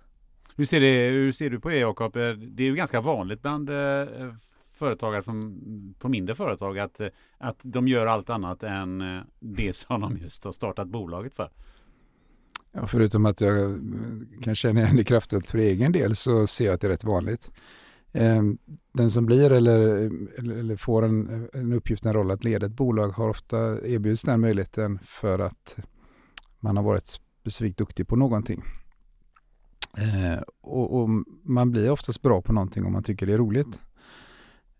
[0.56, 2.14] Hur ser, det, hur ser du på det Jakob?
[2.14, 3.76] Det är ju ganska vanligt bland eh,
[4.78, 7.02] företagare från, på mindre företag att,
[7.38, 11.50] att de gör allt annat än eh, det som de just har startat bolaget för.
[12.72, 13.78] Ja, förutom att jag eh,
[14.42, 17.04] kan känna igen det kraftfullt för egen del så ser jag att det är rätt
[17.04, 17.52] vanligt.
[18.12, 18.58] Ehm,
[18.92, 19.80] den som blir eller,
[20.38, 24.42] eller får en, en uppgift, en roll att leda ett bolag har ofta erbjudits den
[24.42, 25.76] möjligheten för att
[26.60, 28.64] man har varit specifikt duktig på någonting.
[29.98, 31.10] Eh, och, och,
[31.44, 33.82] man blir oftast bra på någonting om man tycker det är roligt.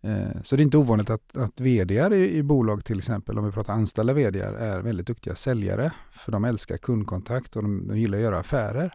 [0.02, 3.46] Eh, så det är inte ovanligt att, att vd i, i bolag till exempel, om
[3.46, 5.92] vi pratar anställda vd är väldigt duktiga säljare.
[6.12, 8.94] För de älskar kundkontakt och de, de gillar att göra affärer.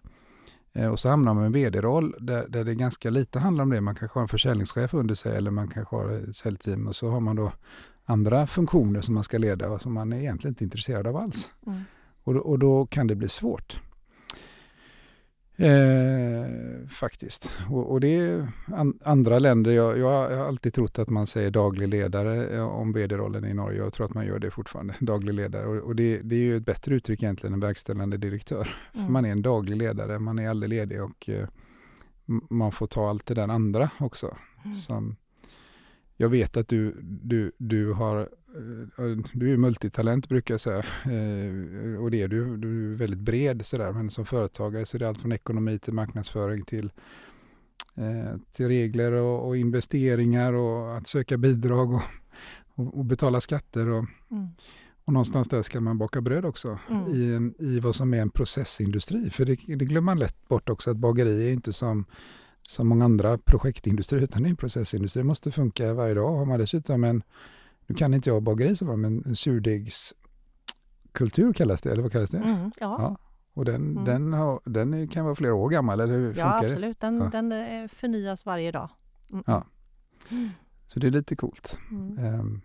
[0.73, 3.71] Eh, och så hamnar man i en vd-roll där, där det ganska lite handlar om
[3.71, 3.81] det.
[3.81, 7.11] Man kanske har en försäljningschef under sig eller man kanske har ett säljteam och så
[7.11, 7.53] har man då
[8.05, 11.17] andra funktioner som man ska leda och som man är egentligen inte är intresserad av
[11.17, 11.51] alls.
[11.67, 11.81] Mm.
[12.25, 13.81] Och, och då kan det bli svårt.
[15.57, 17.53] Eh, faktiskt.
[17.71, 19.71] Och, och, det är an, andra länder.
[19.71, 23.79] Jag, jag, har alltid trott att man säger daglig ledare eh, om vd-rollen i Norge.
[23.79, 25.67] Jag tror att man gör det fortfarande, daglig ledare.
[25.67, 28.69] Och, och det, det, är ju ett bättre uttryck egentligen än verkställande direktör.
[28.95, 29.07] Mm.
[29.07, 31.49] För man är en daglig ledare, man är aldrig ledig och eh,
[32.51, 34.37] man får ta allt det där andra också.
[34.65, 34.77] Mm.
[34.77, 35.17] Som,
[36.23, 38.29] jag vet att du, du, du har
[38.99, 42.57] Eh, du är multitalent brukar jag säga eh, och det är du.
[42.57, 45.93] Du är väldigt bred sådär men som företagare så är det allt från ekonomi till
[45.93, 46.93] marknadsföring till,
[47.95, 52.03] eh, till regler och, och investeringar och att söka bidrag och,
[52.75, 53.89] och, och betala skatter.
[53.89, 54.49] Och, mm.
[55.05, 57.15] och någonstans där ska man baka bröd också mm.
[57.15, 59.31] i, en, i vad som är en processindustri.
[59.31, 62.05] För det, det glömmer man lätt bort också att bageri är inte som
[62.69, 65.23] som många andra projektindustrier utan det är en processindustri.
[65.23, 66.37] Det måste funka varje dag.
[66.37, 67.23] Har man dessutom en
[67.87, 72.31] nu kan inte jag bageri så bra, men en surdegskultur kallas det, eller vad kallas
[72.31, 72.39] det?
[72.39, 72.97] Mm, ja.
[72.99, 73.17] ja.
[73.55, 74.05] Och den, mm.
[74.05, 77.01] den, har, den kan vara flera år gammal, eller hur ja, funkar absolut.
[77.01, 77.07] det?
[77.07, 78.89] Den, ja, den eh, förnyas varje dag.
[79.33, 79.45] Mm.
[79.47, 79.65] Ja.
[80.87, 81.79] Så det är lite coolt.
[81.91, 82.63] Um,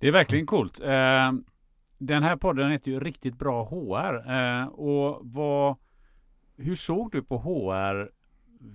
[0.00, 0.80] det är verkligen coolt.
[0.80, 1.32] Uh,
[1.98, 4.14] den här podden heter ju Riktigt bra HR.
[4.14, 5.76] Uh, och vad,
[6.56, 7.38] hur såg du på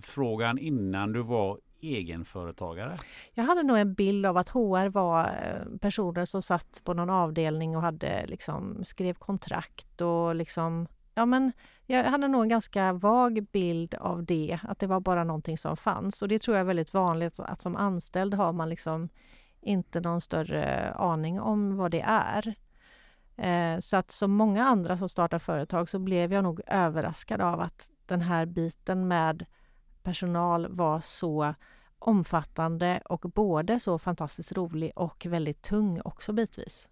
[0.02, 2.98] frågan innan du var egenföretagare?
[3.34, 7.10] Jag hade nog en bild av att HR var eh, personer som satt på någon
[7.10, 11.52] avdelning och hade liksom skrev kontrakt och liksom Ja men
[11.86, 15.78] jag hade nog en ganska vag bild av det, att det var bara någonting som
[15.78, 19.10] fanns och det tror jag är väldigt vanligt att som anställd har man liksom
[19.62, 22.56] inte någon större aning om vad det är.
[23.36, 27.62] Eh, så att som många andra som startar företag så blev jag nog överraskad av
[27.62, 29.46] att den här biten med
[30.04, 31.54] personal var så
[32.00, 36.90] omfattande och både så fantastiskt rolig och väldigt tung också bitvis.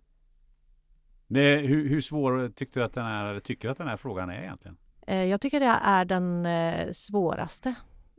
[1.27, 4.29] Det, hur, hur svår tyckte du att den här, tycker du att den här frågan
[4.29, 4.77] är egentligen?
[5.07, 7.75] Eh, jag tycker det är den eh, svåraste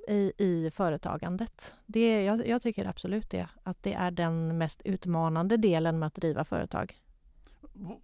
[0.09, 1.75] i, i företagandet.
[1.87, 6.15] Det, jag, jag tycker absolut det, att det är den mest utmanande delen med att
[6.15, 6.95] driva företag.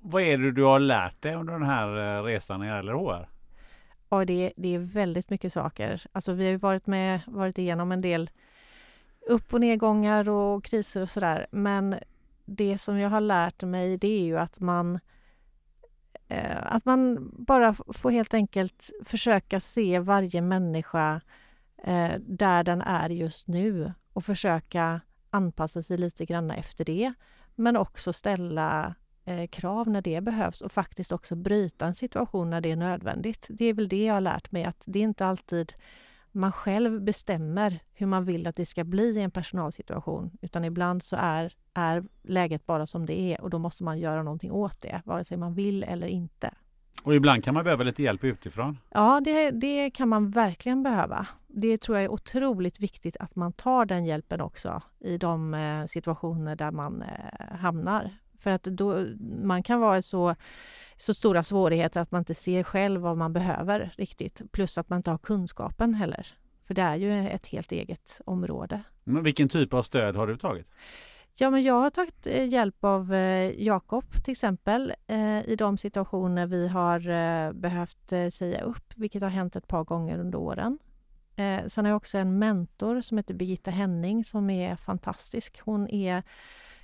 [0.01, 2.93] vad är det du har lärt dig under den här eh, resan när det
[4.09, 6.07] och det, det är väldigt mycket saker.
[6.13, 8.31] Alltså vi har varit med, varit igenom en del
[9.29, 11.47] upp och nedgångar och kriser och sådär.
[11.51, 11.99] Men
[12.45, 14.99] det som jag har lärt mig det är ju att man
[16.29, 21.21] eh, att man bara får helt enkelt försöka se varje människa
[21.85, 25.01] eh, där den är just nu och försöka
[25.31, 27.13] anpassa sig lite grann efter det.
[27.55, 28.95] Men också ställa
[29.51, 33.47] krav när det behövs och faktiskt också bryta en situation när det är nödvändigt.
[33.49, 35.73] Det är väl det jag har lärt mig att det är inte alltid
[36.33, 40.31] man själv bestämmer hur man vill att det ska bli i en personalsituation.
[40.41, 44.23] Utan ibland så är, är läget bara som det är och då måste man göra
[44.23, 46.51] någonting åt det, vare sig man vill eller inte.
[47.03, 48.79] Och ibland kan man behöva lite hjälp utifrån.
[48.91, 51.27] Ja, det, det kan man verkligen behöva.
[51.47, 55.87] Det tror jag är otroligt viktigt att man tar den hjälpen också i de eh,
[55.87, 58.11] situationer där man eh, hamnar.
[58.39, 59.07] För att då,
[59.43, 60.35] man kan vara så,
[60.97, 64.43] så stora svårigheter att man inte ser själv vad man behöver riktigt.
[64.53, 66.27] Plus att man inte har kunskapen heller.
[66.67, 68.83] För det är ju ett helt eget område.
[69.05, 70.67] Men vilken typ av stöd har du tagit?
[71.41, 75.79] Ja, men jag har tagit eh, hjälp av eh, Jakob till exempel eh, i de
[75.79, 80.79] situationer vi har behövt säga upp, vilket har hänt ett par gånger under åren.
[81.67, 85.61] Sen har jag också en mentor som heter Birgitta Henning som är fantastisk.
[85.61, 86.23] Hon är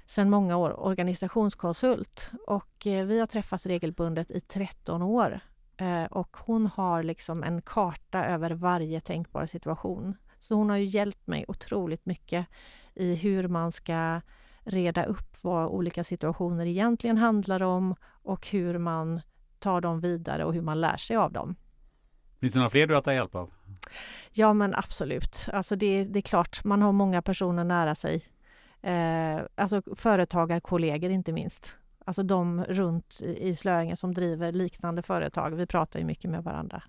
[0.06, 5.40] sedan många år organisationskonsult och vi har träffats regelbundet i 13 år.
[6.10, 10.16] Och hon har liksom en karta över varje tänkbar situation.
[10.38, 12.46] Så hon har ju hjälpt mig otroligt mycket
[12.94, 14.20] i hur man ska
[14.64, 19.20] reda upp vad olika situationer egentligen handlar om och hur man
[19.58, 21.56] tar dem vidare och hur man lär sig av dem.
[22.40, 23.50] Finns det några fler du har tagit hjälp av?
[24.32, 25.48] Ja men absolut.
[25.52, 28.24] Alltså det, det är klart, man har många personer nära sig.
[28.84, 31.76] Eh, alltså företagarkollegor inte minst.
[32.04, 35.50] Alltså de runt i Slöinge som driver liknande företag.
[35.50, 36.82] Vi pratar ju mycket med varandra.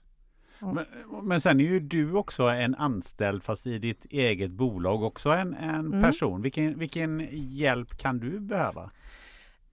[0.59, 0.85] Men,
[1.23, 5.53] men sen är ju du också en anställd fast i ditt eget bolag också en,
[5.53, 6.03] en mm.
[6.03, 6.41] person.
[6.41, 8.91] Vilken, vilken hjälp kan du behöva?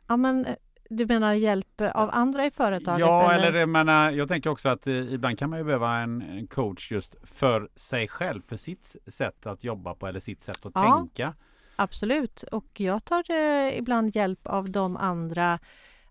[0.07, 0.55] Ja men eh,
[0.91, 3.01] du menar hjälp av andra i företaget?
[3.01, 5.97] Ja, eller, eller jag, menar, jag tänker också att eh, ibland kan man ju behöva
[5.97, 10.45] en, en, coach just för sig själv, för sitt sätt att jobba på eller sitt
[10.45, 11.35] sätt att ja, tänka.
[11.77, 15.59] Absolut, och jag tar eh, ibland hjälp av de andra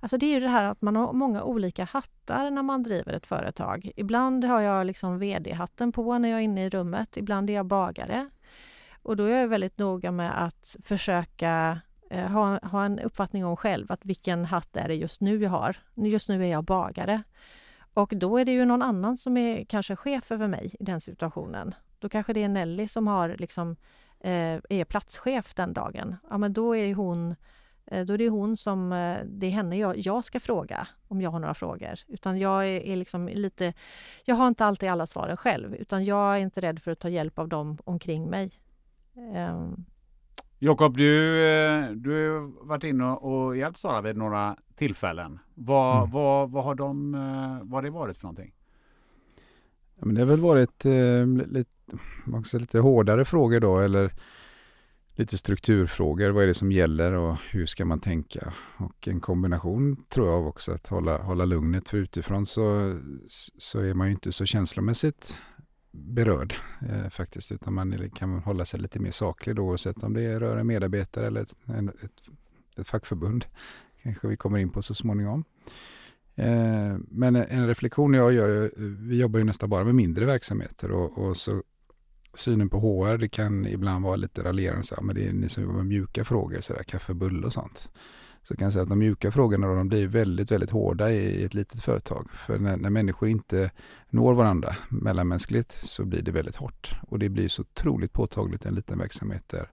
[0.03, 3.14] Alltså det är ju det här att man har många olika hattar när man driver
[3.14, 3.91] ett företag.
[3.95, 7.18] Ibland har jag liksom VD-hatten på när jag är inne i rummet.
[7.18, 8.30] Ibland är jag bagare.
[9.03, 13.57] Och då är jag väldigt noga med att försöka eh, ha, ha en uppfattning om
[13.57, 15.76] själv att vilken hatt är det just nu jag har.
[15.95, 17.24] Just nu är jag bagare.
[17.93, 21.01] Och då är det ju någon annan som är kanske chef över mig i den
[21.01, 21.76] situationen.
[21.99, 23.76] Då kanske det är Nelly som har liksom, eh,
[24.24, 26.15] är platschef den dagen.
[26.30, 27.36] Ja, men då är hon
[27.91, 31.22] Eh, då är det hon som, eh, det är henne jag, jag ska fråga om
[31.22, 31.99] jag har några frågor.
[32.07, 33.74] Utan jag är, är liksom lite,
[34.26, 37.09] jag har inte alltid alla svaren själv utan jag är inte rädd för att ta
[37.09, 38.51] hjälp av dem omkring mig.
[39.49, 39.86] Um.
[40.59, 45.39] Jakob, du, eh, du har varit inne och hjälpt Sara vid några tillfällen.
[45.53, 46.11] Vad, mm.
[46.11, 47.11] vad, vad, har de,
[47.63, 48.53] vad har det varit för någonting?
[50.02, 51.97] Ja, men det har väl varit eh, lite,
[52.34, 54.14] också lite hårdare frågor då eller
[55.16, 56.30] lite strukturfrågor.
[56.30, 58.54] Vad är det som gäller och hur ska man tänka?
[58.78, 61.89] Och en kombination tror jag också att hålla, hålla lugnet.
[61.89, 62.97] För utifrån så,
[63.58, 65.38] så är man ju inte så känslomässigt
[65.91, 66.54] berörd
[66.89, 67.52] eh, faktiskt.
[67.52, 71.28] Utan man kan hålla sig lite mer saklig då oavsett om det rör en medarbetare
[71.28, 71.54] eller ett,
[72.04, 72.22] ett,
[72.78, 73.45] ett fackförbund.
[74.04, 75.43] Kanske vi kommer in på så småningom.
[76.36, 81.18] Eh, men en reflektion jag gör, vi jobbar ju nästan bara med mindre verksamheter och,
[81.18, 81.64] och så
[82.34, 85.64] synen på HR, det kan ibland vara lite raljerande, så, men det är ni som
[85.64, 87.90] jobbar med mjuka frågor, så där, kaffe, bulle och sånt.
[88.44, 91.44] Så kan jag säga att de mjuka frågorna då, de blir väldigt, väldigt hårda i,
[91.44, 92.30] ett litet företag.
[92.32, 93.72] För när, när människor inte
[94.10, 96.96] når varandra mellanmänskligt så blir det väldigt hårt.
[97.08, 99.70] Och det blir så otroligt påtagligt i en liten verksamhet där,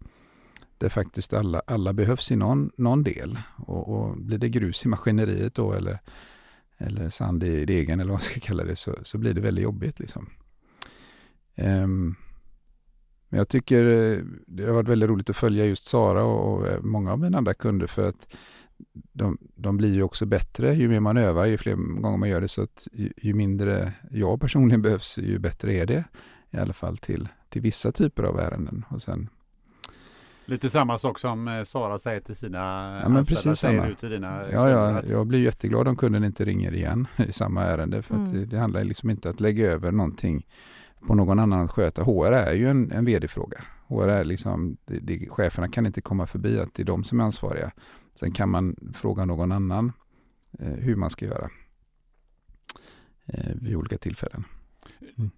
[0.78, 3.38] där faktiskt alla, alla behövs i någon, någon del.
[3.56, 5.98] Och, och blir det grus i maskineriet då eller,
[6.78, 9.64] eller sand i degen eller vad man ska kalla det så, så blir det väldigt
[9.64, 9.98] jobbigt.
[9.98, 10.30] Liksom.
[11.56, 12.16] Um,
[13.28, 16.68] men jag tycker eh, det har varit väldigt roligt att följa just Sara och, och
[16.68, 18.36] eh, många av mina andra kunder för att
[19.12, 22.40] de, de blir ju också bättre ju mer man övar, ju fler gånger man gör
[22.40, 22.48] det.
[22.48, 26.04] Så att ju, ju, mindre jag personligen behövs, ju bättre är det.
[26.50, 28.84] I alla fall till, till vissa typer av ärenden.
[28.88, 29.28] Och sen,
[30.48, 32.58] Lite samma sak som eh, Sara säger till sina
[33.02, 33.88] ja, men precis säger samma.
[33.88, 37.62] du till dina Ja, ja jag blir jätteglad om kunden inte ringer igen i samma
[37.62, 38.02] ärende.
[38.02, 38.32] För mm.
[38.32, 40.46] det, det handlar liksom inte att lägga över någonting
[41.06, 42.02] på någon annan att sköta.
[42.02, 43.58] HR är ju en, en vd-fråga.
[43.88, 47.20] HR är liksom, det, det, cheferna kan inte komma förbi att det är de som
[47.20, 47.70] är ansvariga.
[48.14, 49.92] Sen kan man fråga någon annan
[50.58, 51.50] eh, hur man ska göra
[53.26, 54.44] eh, vid olika tillfällen.
[55.18, 55.30] Mm.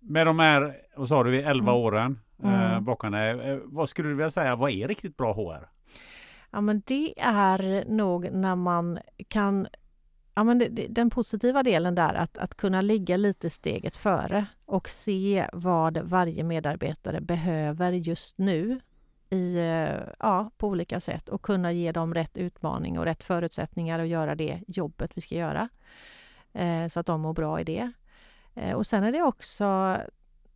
[0.00, 1.74] Med de här, vad sa du, 11 mm.
[1.74, 2.84] åren mm.
[2.84, 5.68] bakom dig, eh, vad skulle du vilja säga, vad är riktigt bra HR?
[6.50, 9.66] Ja men det är nog när man kan
[10.34, 14.88] ja, men det, den positiva delen där att, att kunna ligga lite steget före och
[14.88, 18.80] se vad varje medarbetare behöver just nu
[19.30, 23.98] i, eh, ja, på olika sätt och kunna ge dem rätt utmaning och rätt förutsättningar
[23.98, 25.68] att göra det jobbet vi ska göra.
[26.52, 27.92] Eh, så att de mår bra i det.
[28.54, 29.98] Eh, och sen är det också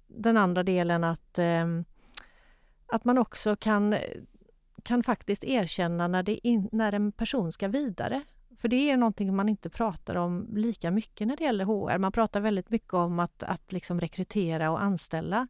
[0.09, 1.66] den andra delen att, eh,
[2.86, 3.96] att man också kan,
[4.82, 8.22] kan faktiskt erkänna när, det in, när en person ska vidare
[8.56, 11.98] För det är någonting man inte pratar om lika mycket när det gäller HR.
[11.98, 15.48] Man pratar väldigt mycket om att, att liksom rekrytera och anställa.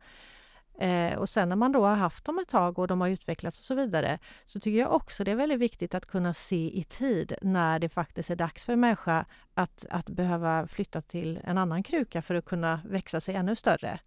[0.78, 3.58] Eh, och sen när man då har haft dem ett tag och de har utvecklats
[3.58, 6.84] och så vidare så tycker jag också det är väldigt viktigt att kunna se i
[6.84, 11.58] tid när det faktiskt är dags för en människa att, att behöva flytta till en
[11.58, 14.00] annan kruka för att kunna växa sig ännu större.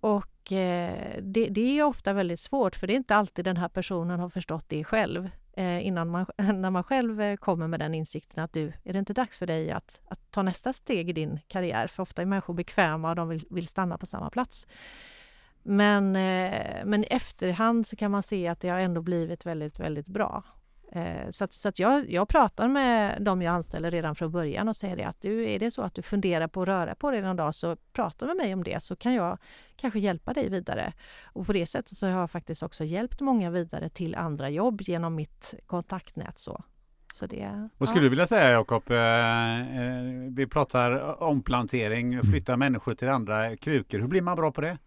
[0.00, 3.68] Och eh, det, det, är ofta väldigt svårt för det är inte alltid den här
[3.68, 7.94] personen har förstått det själv eh, innan man, när man själv eh, kommer med den
[7.94, 11.12] insikten att du, är det inte dags för dig att, att ta nästa steg i
[11.12, 11.86] din karriär?
[11.86, 14.66] För ofta är människor bekväma och de vill, vill stanna på samma plats.
[15.62, 19.80] Men, eh, men i efterhand så kan man se att det har ändå blivit väldigt,
[19.80, 20.42] väldigt bra.
[20.92, 24.68] Eh, så att, så att jag, jag pratar med de jag anställer redan från början
[24.68, 27.10] och säger det att du, är det så att du funderar på att röra på
[27.10, 29.38] dig någon dag så prata med mig om det så kan jag
[29.76, 30.92] kanske hjälpa dig vidare.
[31.24, 34.80] Och på det sättet så har jag faktiskt också hjälpt många vidare till andra jobb
[34.80, 36.38] genom mitt kontaktnät.
[36.38, 36.64] Så.
[37.12, 38.04] Så det, Vad skulle ja.
[38.04, 38.90] du vilja säga Jakob?
[38.90, 38.96] Eh,
[40.30, 43.98] vi pratar omplantering, flytta människor till andra krukor.
[43.98, 44.78] Hur blir man bra på det?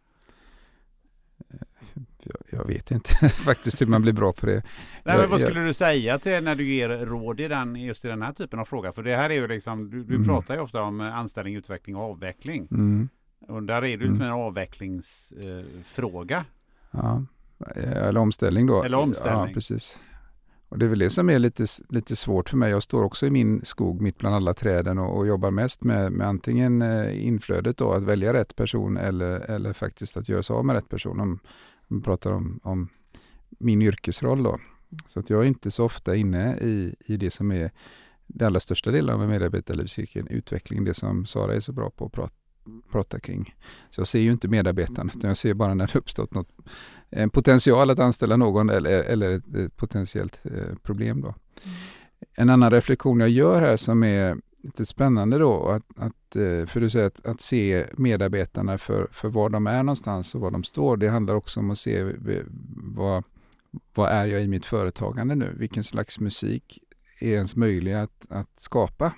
[2.25, 4.63] Jag, jag, vet inte faktiskt hur man blir bra på det.
[5.03, 8.07] Nej, men vad skulle du säga till när du ger råd i den, just i
[8.07, 8.91] den här typen av fråga?
[8.91, 10.27] För det här är ju liksom, du, du mm.
[10.27, 12.67] pratar ju ofta om anställning, utveckling och avveckling.
[12.71, 13.09] Mm.
[13.47, 14.21] Och där är det mm.
[14.21, 16.37] en avvecklingsfråga.
[16.37, 16.43] Eh,
[16.91, 17.25] ja,
[17.75, 18.83] eller omställning då.
[18.83, 19.47] Eller omställning.
[19.47, 19.99] Ja, precis.
[20.73, 22.71] Och det är väl det som är lite, lite svårt för mig.
[22.71, 26.11] Jag står också i min skog mitt bland alla träden och, och jobbar mest med,
[26.11, 30.53] med antingen eh, inflödet då, att välja rätt person eller, eller faktiskt att göra sig
[30.53, 31.19] av med rätt person.
[31.19, 31.39] Om
[31.97, 32.89] vi pratar om, om
[33.49, 34.59] min yrkesroll då.
[35.07, 37.71] Så att jag är inte så ofta inne i, i det som är
[38.27, 42.05] den allra största delen av en medarbetarlivscykel, utveckling, det som Sara är så bra på
[42.05, 42.33] att prata,
[42.91, 43.55] prata kring.
[43.89, 46.49] Så jag ser ju inte medarbetarna, utan jag ser bara när det uppstått något,
[47.09, 51.21] en potential att anställa någon eller, eller ett, ett potentiellt eh, problem.
[51.21, 51.27] Då.
[51.27, 51.77] Mm.
[52.33, 56.79] En annan reflektion jag gör här som är lite spännande då, att, att, eh, för
[56.79, 60.63] du säger att, att se medarbetarna för, för var de är någonstans och var de
[60.63, 60.97] står.
[60.97, 62.13] Det handlar också om att se
[62.75, 63.23] vad,
[63.93, 65.55] vad är jag i mitt företagande nu?
[65.57, 66.79] Vilken slags musik
[67.19, 69.13] är ens möjlig att, att skapa?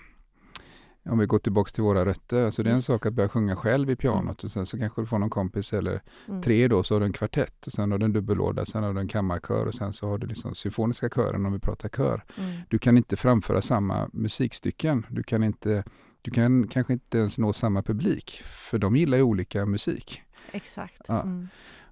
[1.06, 3.56] Om vi går tillbaka till våra rötter, alltså det är en sak att börja sjunga
[3.56, 6.42] själv i pianot och sen så kanske du får någon kompis eller mm.
[6.42, 8.94] tre då, så har du en kvartett och sen har du en dubbellåda, sen har
[8.94, 12.24] du en kammarkör och sen så har du liksom symfoniska kören om vi pratar kör.
[12.38, 12.62] Mm.
[12.70, 15.84] Du kan inte framföra samma musikstycken, du kan inte
[16.22, 20.22] du kan kanske inte ens nå samma publik, för de gillar ju olika musik.
[20.52, 21.02] Exakt.
[21.08, 21.22] Ja.
[21.22, 21.48] Mm.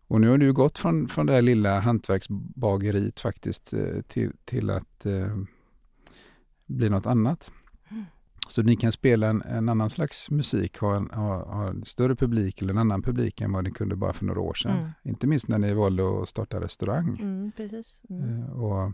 [0.07, 4.70] Och nu har du gått från, från det här lilla hantverksbageriet faktiskt eh, till, till
[4.70, 5.38] att eh,
[6.66, 7.51] bli något annat.
[8.48, 12.16] Så ni kan spela en, en annan slags musik, ha en, ha, ha en, större
[12.16, 14.78] publik eller en annan publik än vad ni kunde bara för några år sedan.
[14.78, 14.91] Mm.
[15.04, 17.20] Inte minst när ni valde att starta restaurang.
[17.22, 18.02] Mm, precis.
[18.10, 18.24] Mm.
[18.24, 18.91] Uh, och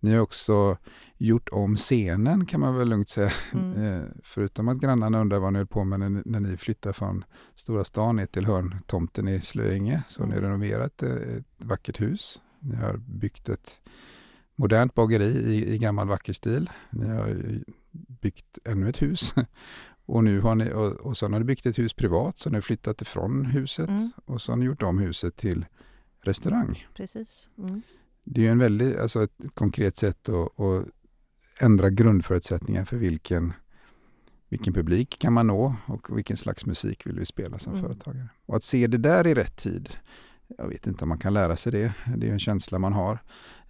[0.00, 0.76] ni har också
[1.16, 3.30] gjort om scenen kan man väl lugnt säga.
[3.54, 7.24] Uh, förutom att grannarna undrar vad ni höll på med när, när ni flyttade från
[7.54, 10.02] stora stan ner till hörntomten i Slöinge.
[10.08, 10.44] Så har ni mm.
[10.44, 12.42] renoverat ett, ett vackert hus.
[12.60, 13.80] Ni har byggt ett
[14.56, 16.70] modernt bageri i, i gammal vacker stil.
[16.90, 17.62] Ni har
[17.92, 19.34] byggt ännu ett hus.
[20.06, 22.56] Och nu har ni, och, och sen har ni byggt ett hus privat, så ni
[22.56, 24.10] har flyttat ifrån huset mm.
[24.24, 25.66] och så har ni gjort om huset till
[26.20, 26.86] restaurang.
[26.94, 27.50] Precis.
[27.58, 27.82] Mm.
[28.24, 30.86] Det är en väldigt, alltså ett, konkret sätt att, att,
[31.58, 33.52] ändra grundförutsättningar för vilken,
[34.48, 37.84] vilken publik kan man nå och vilken slags musik vill vi spela som mm.
[37.84, 38.28] företagare.
[38.46, 39.88] Och att se det där i rätt tid,
[40.58, 43.18] jag vet inte om man kan lära sig det, det är en känsla man har.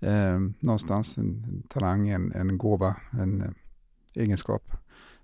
[0.00, 3.54] Eh, någonstans, en talang, en, en gåva, en
[4.14, 4.62] egenskap.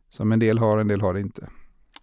[0.09, 1.49] Som en del har, en del har det inte.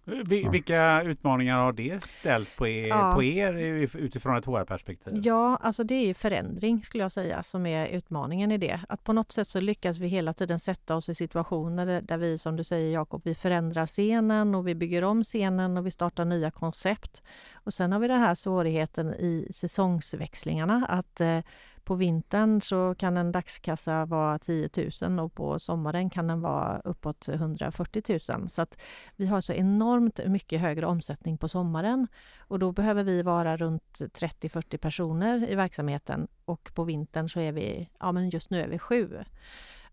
[0.08, 0.50] Vi, ja.
[0.50, 3.12] Vilka utmaningar har det ställt på er, ja.
[3.14, 3.52] på er
[3.96, 5.20] utifrån ett HR-perspektiv?
[5.22, 8.80] Ja, alltså det är förändring skulle jag säga som är utmaningen i det.
[8.88, 12.16] Att på något sätt så lyckas vi hela tiden sätta oss i situationer där, där
[12.16, 15.90] vi, som du säger Jakob, vi förändrar scenen och vi bygger om scenen och vi
[15.90, 17.22] startar nya koncept.
[17.54, 21.38] Och sen har vi den här svårigheten i säsongsväxlingarna att eh,
[21.86, 24.68] på vintern så kan en dagskassa vara 10
[25.02, 28.48] 000 och på sommaren kan den vara uppåt 140 000.
[28.48, 28.82] Så att
[29.16, 32.08] vi har så enormt mycket högre omsättning på sommaren
[32.38, 37.52] och då behöver vi vara runt 30-40 personer i verksamheten och på vintern så är
[37.52, 39.24] vi, ja men just nu är vi sju.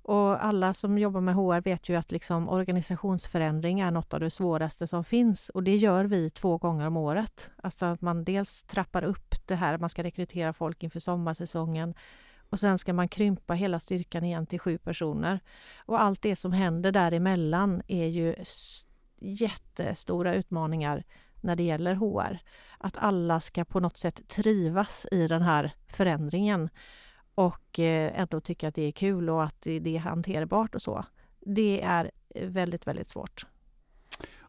[0.04, 4.30] Och alla som jobbar med HR vet ju att liksom organisationsförändring är något av det
[4.30, 7.50] svåraste som finns och det gör vi två gånger om året.
[7.64, 11.94] Alltså att man dels trappar upp det här, man ska rekrytera folk inför sommarsäsongen
[12.50, 15.40] och sen ska man krympa hela styrkan igen till sju personer.
[15.86, 18.36] Och allt det som händer däremellan är ju
[19.20, 21.04] jättestora utmaningar
[21.42, 22.40] när det gäller HR.
[22.78, 26.70] Att alla ska på något sätt trivas i den här förändringen
[27.36, 31.06] och eh, ändå tycka att det är kul och att det är hanterbart och så.
[31.40, 32.12] Det är
[32.42, 33.46] väldigt, väldigt svårt.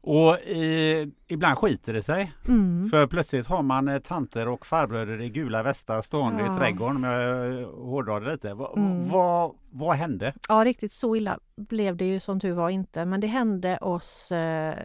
[0.06, 2.32] Och i, ibland skiter det sig.
[2.48, 2.88] Mm.
[2.90, 6.52] För plötsligt har man eh, tanter och farbröder i gula västar stående Ja.
[6.54, 8.54] i trädgården om jag eh, hårdrar det lite.
[8.54, 9.08] Va, Mm.
[9.08, 10.34] vad, vad hände?
[10.48, 13.04] Ja, riktigt så illa blev det ju som tur var inte.
[13.04, 14.78] Men det hände oss eh,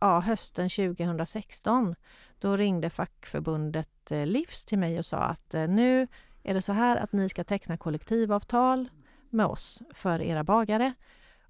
[0.00, 1.94] ja, hösten 2016.
[2.38, 6.06] Då ringde fackförbundet eh, Livs till mig och sa att eh, nu
[6.42, 8.88] är det så här att ni ska teckna kollektivavtal
[9.30, 10.94] med oss för era bagare.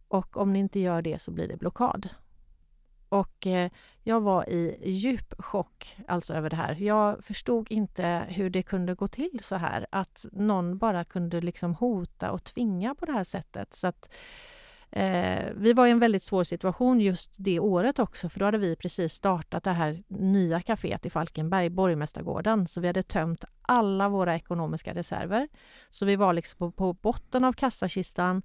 [0.09, 2.09] Och om ni inte gör det så blir det blockad.
[3.09, 3.71] Och eh,
[4.03, 6.75] jag var i djup chock alltså över det här.
[6.75, 9.87] Jag förstod inte hur det kunde gå till så här.
[9.91, 13.75] Att någon bara kunde liksom hota och tvinga på det här sättet.
[13.75, 14.15] Så att,
[14.93, 18.59] eh, vi var i en väldigt svår situation just det året också för då hade
[18.59, 22.69] vi precis startat det här nya kaféet i Falkenberg, Borgmästargården.
[22.69, 25.49] Så vi hade tömt alla våra ekonomiska reserver.
[25.89, 28.43] Så vi var liksom på, på botten av kassakistan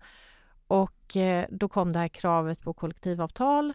[0.68, 3.74] och eh, då kom det här kravet på kollektivavtal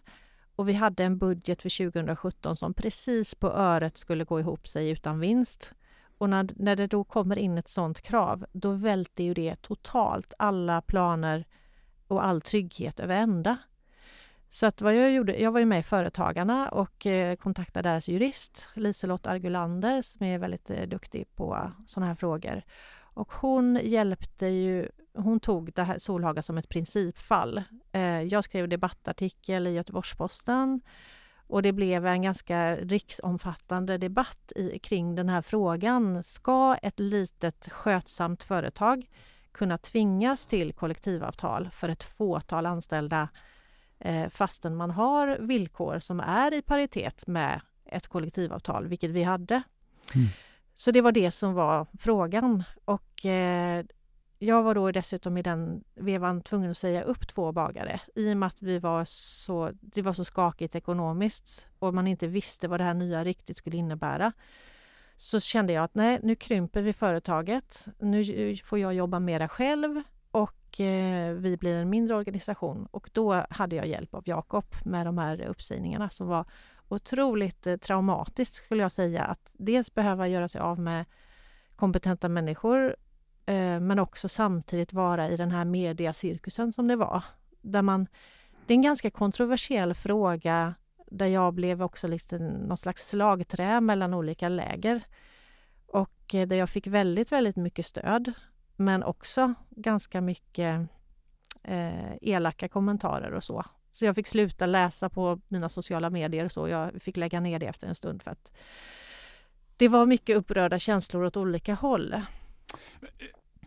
[0.55, 4.89] och vi hade en budget för 2017 som precis på öret skulle gå ihop sig
[4.89, 5.73] utan vinst.
[6.17, 10.33] Och när, när det då kommer in ett sådant krav, då välter ju det totalt
[10.37, 11.45] alla planer
[12.11, 13.57] och all trygghet över ända.
[14.49, 18.07] Så att vad jag gjorde, jag var ju med i Företagarna och eh, kontaktade deras
[18.07, 22.61] jurist Liselott Argulander som är väldigt eh, duktig på sådana här frågor.
[23.13, 27.63] Och hon hjälpte ju, hon tog det här Solhaga som ett principfall.
[27.91, 30.81] Eh, jag skrev debattartikel i Göteborgs-Posten
[31.47, 36.23] och det blev en ganska riksomfattande debatt i, kring den här frågan.
[36.23, 39.05] Ska ett litet skötsamt företag
[39.51, 43.29] kunna tvingas till kollektivavtal för ett fåtal anställda
[43.99, 49.63] eh, fastän man har villkor som är i paritet med ett kollektivavtal, vilket vi hade.
[50.15, 50.27] Mm.
[50.73, 52.63] Så det var det som var frågan.
[52.85, 53.85] Och eh,
[54.39, 58.37] jag var då dessutom i den vevan tvungen att säga upp två bagare i och
[58.37, 62.79] med att vi var så, det var så skakigt ekonomiskt och man inte visste vad
[62.79, 64.31] det här nya riktigt skulle innebära.
[65.21, 67.87] Så kände jag att nej, nu krymper vi företaget.
[67.99, 70.01] Nu får jag jobba mera själv
[70.31, 72.87] och eh, vi blir en mindre organisation.
[72.91, 76.45] Och då hade jag hjälp av Jakob med de här uppsägningarna som var
[76.87, 79.23] otroligt eh, traumatiskt skulle jag säga.
[79.23, 81.05] Att dels behöva göra sig av med
[81.75, 82.95] kompetenta människor
[83.45, 87.23] eh, men också samtidigt vara i den här mediacirkusen som det var.
[87.61, 88.07] Där man,
[88.65, 90.73] det är en ganska kontroversiell fråga
[91.11, 95.01] där jag blev också liksom något slags slagträ mellan olika läger.
[95.85, 98.33] Och eh, där jag fick väldigt, väldigt mycket stöd
[98.75, 100.89] men också ganska mycket
[101.63, 103.63] eh, elaka kommentarer och så.
[103.91, 106.67] Så jag fick sluta läsa på mina sociala medier och så.
[106.67, 108.51] Jag fick lägga ner det efter en stund för att
[109.77, 112.21] det var mycket upprörda känslor åt olika håll.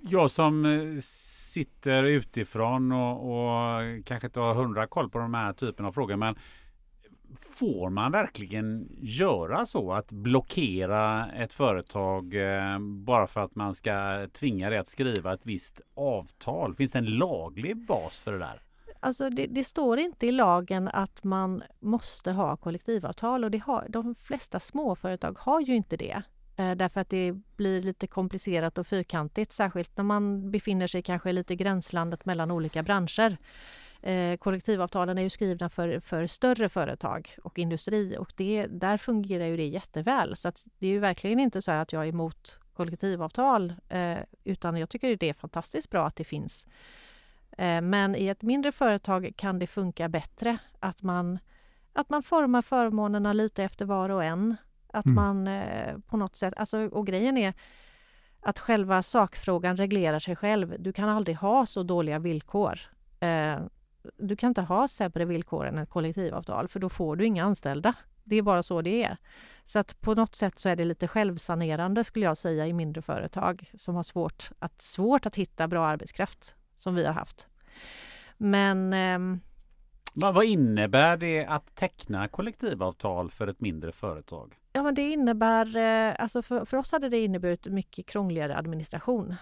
[0.00, 5.52] Jag som eh, sitter utifrån och, och kanske inte har hundra koll på de här
[5.52, 6.36] typen av frågor men
[7.40, 14.26] Får man verkligen göra så att blockera ett företag eh, bara för att man ska
[14.32, 16.74] tvinga det att skriva ett visst avtal?
[16.74, 18.60] Finns det en laglig bas för det där?
[19.00, 23.86] Alltså det, det står inte i lagen att man måste ha kollektivavtal och det har,
[23.88, 26.22] de flesta småföretag har ju inte det.
[26.56, 31.32] Eh, därför att det blir lite komplicerat och fyrkantigt, särskilt när man befinner sig kanske
[31.32, 33.36] lite i gränslandet mellan olika branscher.
[34.06, 39.44] Eh, kollektivavtalen är ju skrivna för, för större företag och industri och det, där fungerar
[39.46, 40.36] ju det jätteväl.
[40.36, 44.76] Så att det är ju verkligen inte så att jag är emot kollektivavtal eh, utan
[44.76, 46.66] jag tycker det är fantastiskt bra att det finns.
[47.58, 51.38] Eh, men i ett mindre företag kan det funka bättre att man,
[51.92, 54.56] att man formar förmånerna lite efter var och en.
[54.92, 55.14] Att Mm.
[55.14, 57.54] man eh, på något sätt, alltså, och grejen är
[58.40, 60.74] att själva sakfrågan reglerar sig själv.
[60.78, 62.80] Du kan aldrig ha så dåliga villkor.
[63.20, 63.58] Eh,
[64.16, 67.94] du kan inte ha sämre villkor än ett kollektivavtal för då får du inga anställda.
[68.24, 69.16] Det är bara så det är.
[69.64, 73.02] Så att på något sätt så är det lite självsanerande skulle jag säga i mindre
[73.02, 77.48] företag som har svårt att, svårt att hitta bra arbetskraft som vi har haft.
[78.36, 79.40] Men ehm,
[80.14, 84.54] Vad, vad innebär det att teckna kollektivavtal för ett mindre företag?
[84.72, 89.34] Ja, men det innebär, eh, alltså för, för oss hade det inneburit mycket krångligare administration.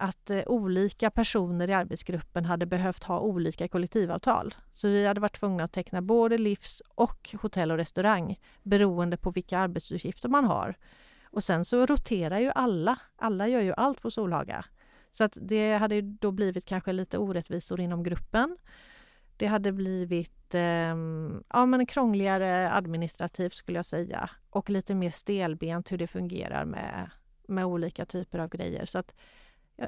[0.00, 4.54] Att eh, olika personer i arbetsgruppen hade behövt ha olika kollektivavtal.
[4.72, 9.30] Så vi hade varit tvungna att teckna både livs och hotell och restaurang beroende på
[9.30, 10.74] vilka arbetsuppgifter man har.
[11.24, 12.98] Och sen så roterar ju alla.
[13.16, 14.64] Alla gör ju allt på Solhaga.
[15.10, 18.56] Så att det hade då blivit kanske lite orättvisor inom gruppen.
[19.36, 20.96] Det hade blivit eh,
[21.48, 27.10] ja, men krångligare administrativt skulle jag säga och lite mer stelbent hur det fungerar med,
[27.48, 28.86] med olika typer av grejer.
[28.86, 29.14] Så att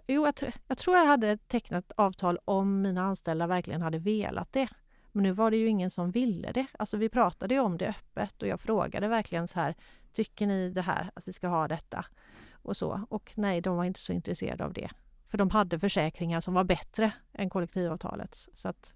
[0.07, 4.69] jo, jag, jag, tror jag hade tecknat avtal om mina anställda verkligen hade velat det.
[5.13, 6.67] Men nu var det ju ingen som ville det.
[6.79, 9.75] Alltså vi pratade ju om det öppet och jag frågade verkligen så här,
[10.13, 12.05] tycker ni det här, att vi ska ha detta?
[12.53, 13.07] Och så.
[13.09, 14.91] Och nej, de var inte så intresserade av det.
[15.29, 18.49] För de hade försäkringar som var bättre än kollektivavtalet.
[18.55, 18.95] Så att,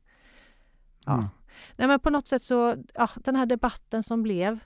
[1.04, 1.14] ja.
[1.14, 1.26] Mm.
[1.76, 4.58] Nej men på något sätt så, ja, den här debatten som blev,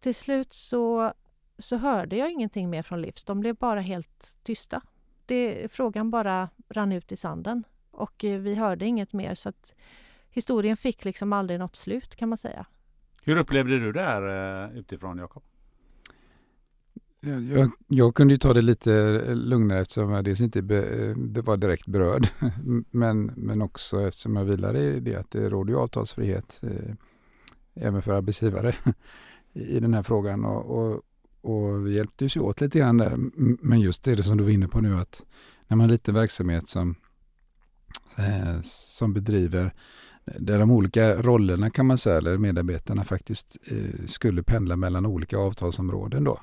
[0.00, 1.12] till slut så,
[1.58, 3.24] så hörde jag ingenting mer från Livs.
[3.24, 4.82] De blev bara helt tysta.
[5.26, 9.74] Det, frågan bara rann ut i sanden och eh, vi hörde inget mer så att
[10.30, 12.66] historien fick liksom aldrig något slut kan man säga.
[13.22, 15.42] Hur upplevde du det här eh, utifrån Jakob?
[17.20, 21.56] Jag, jag, kunde ju ta det lite lugnare eftersom jag dels inte be, det var
[21.56, 22.28] direkt berörd.
[22.90, 26.94] Men, men också eftersom jag vilade i det att det råder ju avtalsfrihet eh,
[27.74, 28.74] även för arbetsgivare
[29.52, 30.44] i den här frågan.
[30.44, 31.02] Och, och,
[31.46, 33.16] och vi hjälptes ju åt lite grann där.
[33.62, 35.22] Men just det som du var inne på nu att
[35.68, 36.94] när man har en liten verksamhet som,
[38.16, 39.74] eh, som bedriver
[40.38, 45.38] där de olika rollerna kan man säga, eller medarbetarna faktiskt eh, skulle pendla mellan olika
[45.38, 46.38] avtalsområden då.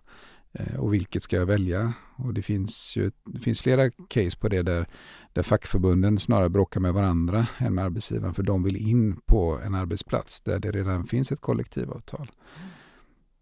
[0.54, 1.93] Eh, och vilket ska jag välja?
[2.16, 4.88] Och det finns ju det finns flera case på det där,
[5.34, 9.76] där fackförbunden snarare bråkar med varandra än med arbetsgivaren för de vill in på en
[9.76, 12.32] arbetsplats där det redan finns ett kollektivavtal.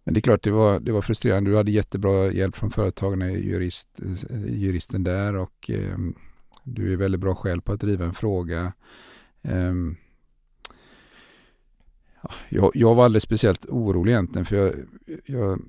[0.03, 1.51] Men det är klart, det var, det var frustrerande.
[1.51, 5.97] Du hade jättebra hjälp från företagen, eh, jurist, eh, juristen där och eh,
[6.63, 8.73] du är väldigt bra själv på att driva en fråga.
[9.41, 9.73] Eh,
[12.49, 14.73] jag, jag, var aldrig speciellt orolig egentligen för jag,
[15.25, 15.59] jag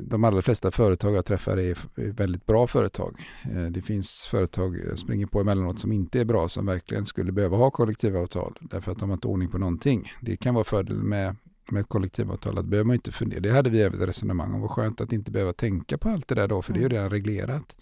[0.00, 1.78] de allra flesta företag jag träffar är
[2.12, 3.20] väldigt bra företag.
[3.54, 7.32] Eh, det finns företag jag springer på emellanåt som inte är bra som verkligen skulle
[7.32, 10.12] behöva ha kollektivavtal därför att de har inte ordning på någonting.
[10.20, 11.36] Det kan vara fördel med,
[11.70, 13.40] med ett kollektivavtal att behöver man inte fundera.
[13.40, 14.60] Det hade vi även ett resonemang om.
[14.60, 16.86] Vad skönt att inte behöva tänka på allt det där då för det är ju
[16.86, 16.96] mm.
[16.96, 17.76] redan reglerat.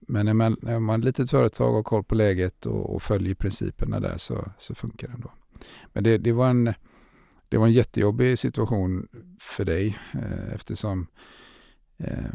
[0.00, 2.94] Men när man, när man är ett litet företag och har koll på läget och,
[2.94, 5.32] och följer principerna där så, så funkar det ändå.
[5.92, 6.74] Men det, det var en
[7.50, 9.08] det var en jättejobbig situation
[9.40, 11.06] för dig eh, eftersom
[11.98, 12.30] eh,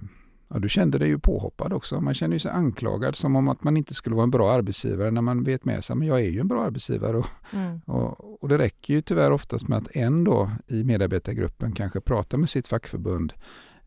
[0.50, 2.02] ja, du kände dig ju påhoppad också.
[2.02, 5.22] Man känner sig anklagad som om att man inte skulle vara en bra arbetsgivare när
[5.22, 7.18] man vet med sig men jag är ju en bra arbetsgivare.
[7.18, 7.80] Och, mm.
[7.86, 12.38] och, och, det räcker ju tyvärr oftast med att en då i medarbetargruppen kanske pratar
[12.38, 13.34] med sitt fackförbund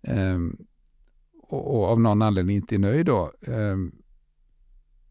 [0.02, 0.38] eh,
[1.42, 3.32] och, och, av någon anledning inte är nöjd då.
[3.40, 3.76] Eh,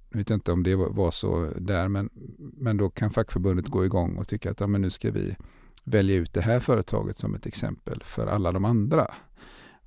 [0.09, 4.17] jag vet inte om det var så där, men, men då kan fackförbundet gå igång
[4.17, 5.35] och tycka att ja, men nu ska vi
[5.83, 9.07] välja ut det här företaget som ett exempel för alla de andra.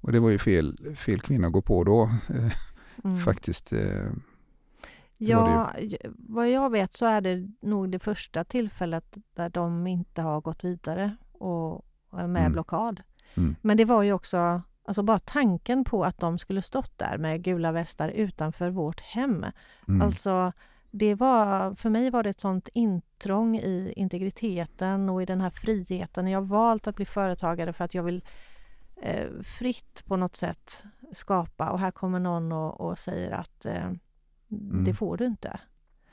[0.01, 2.53] Och det var ju fel, fel kvinna att gå på då, eh,
[3.05, 3.19] mm.
[3.19, 3.73] faktiskt.
[3.73, 4.11] Eh,
[5.17, 5.73] ja,
[6.17, 10.65] vad jag vet så är det nog det första tillfället där de inte har gått
[10.65, 12.53] vidare och är med mm.
[12.53, 13.03] blockad.
[13.35, 13.57] Mm.
[13.63, 17.43] Men det var ju också, alltså bara tanken på att de skulle stått där med
[17.43, 19.47] gula västar utanför vårt hem.
[19.89, 20.03] Mm.
[20.03, 20.53] Alltså
[20.91, 25.51] det var, för mig var det ett sånt intrång i integriteten och i den här
[25.51, 26.27] friheten.
[26.27, 28.25] Jag har valt att bli företagare för att jag vill
[29.01, 33.85] eh, fritt på något sätt skapa och här kommer någon och, och säger att eh,
[33.85, 34.85] mm.
[34.85, 35.61] det får du inte.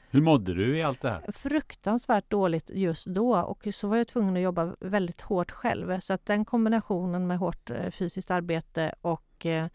[0.09, 1.31] Hur mådde du i allt det här?
[1.31, 5.99] Fruktansvärt dåligt just då och så var jag tvungen att jobba väldigt hårt själv.
[5.99, 9.67] Så att den kombinationen med hårt eh, fysiskt arbete och eh,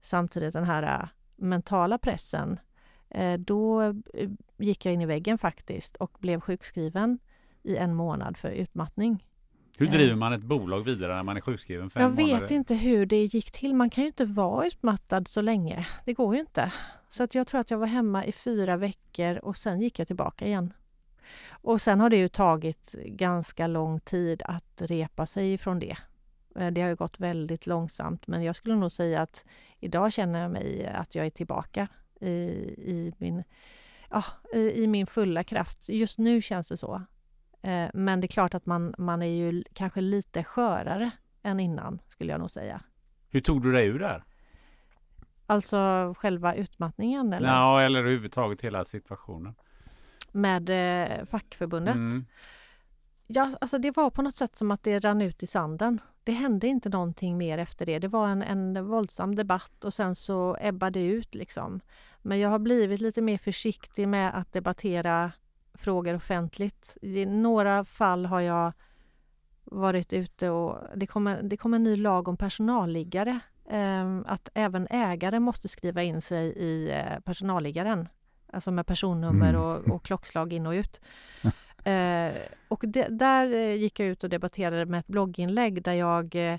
[0.00, 2.58] samtidigt den här eh, mentala pressen
[3.10, 7.18] Eh, då eh, gick jag in i väggen faktiskt och blev sjukskriven
[7.62, 9.26] i en månad för utmattning.
[9.80, 9.92] Hur eh.
[9.92, 12.40] driver man ett bolag vidare när man är sjukskriven fem Jag månader?
[12.40, 13.74] vet inte hur det gick till.
[13.74, 15.86] Man kan ju inte vara utmattad så länge.
[16.04, 16.72] Det går ju inte.
[17.08, 20.06] Så att jag tror att jag var hemma i fyra veckor och sen gick jag
[20.06, 20.72] tillbaka igen.
[21.50, 25.96] Och sen har det ju tagit ganska lång tid att repa sig ifrån det.
[26.72, 29.44] Det har ju gått väldigt långsamt men jag skulle nog säga att
[29.80, 31.88] idag känner jag mig att jag är tillbaka
[32.20, 33.44] i, i, min,
[34.10, 34.24] ja,
[34.54, 35.88] i, i min fulla kraft.
[35.88, 37.02] Just nu känns det så.
[37.62, 41.10] Eh, men det är klart att man, man är ju kanske lite skörare
[41.42, 42.80] än innan, skulle jag nog säga.
[43.28, 44.22] Hur tog du dig ur det
[45.46, 47.32] Alltså själva utmattningen?
[47.32, 47.48] Eller?
[47.48, 49.54] Ja, eller överhuvudtaget hela situationen.
[50.32, 51.96] Med eh, fackförbundet?
[51.96, 52.26] Mm.
[53.26, 56.00] Ja, alltså det var på något sätt som att det rann ut i sanden.
[56.24, 57.98] Det hände inte någonting mer efter det.
[57.98, 61.80] Det var en, en våldsam debatt och sen så ebbade det ut liksom.
[62.22, 65.32] Men jag har blivit lite mer försiktig med att debattera
[65.80, 66.96] frågor offentligt.
[67.02, 68.72] I några fall har jag
[69.64, 73.40] varit ute och det kommer, det kommer en ny lag om personalliggare.
[73.70, 78.08] Eh, att även ägare måste skriva in sig i eh, personalliggaren.
[78.52, 79.60] Alltså med personnummer mm.
[79.60, 81.00] och, och klockslag in och ut.
[81.84, 82.32] eh,
[82.68, 86.58] och det, där gick jag ut och debatterade med ett blogginlägg där jag Eh,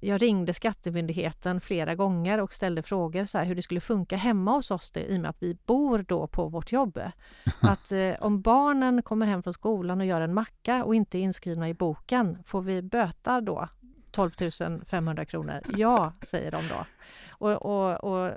[0.00, 4.52] jag ringde Skattemyndigheten flera gånger och ställde frågor så här, hur det skulle funka hemma
[4.52, 7.00] hos oss det, i och med att vi bor då på vårt jobb.
[7.60, 11.20] Att eh, om barnen kommer hem från skolan och gör en macka och inte är
[11.20, 13.68] inskrivna i boken, får vi böta då
[14.10, 14.30] 12
[14.86, 15.60] 500 kronor?
[15.76, 16.86] Ja, säger de då.
[17.30, 18.30] Och, och, och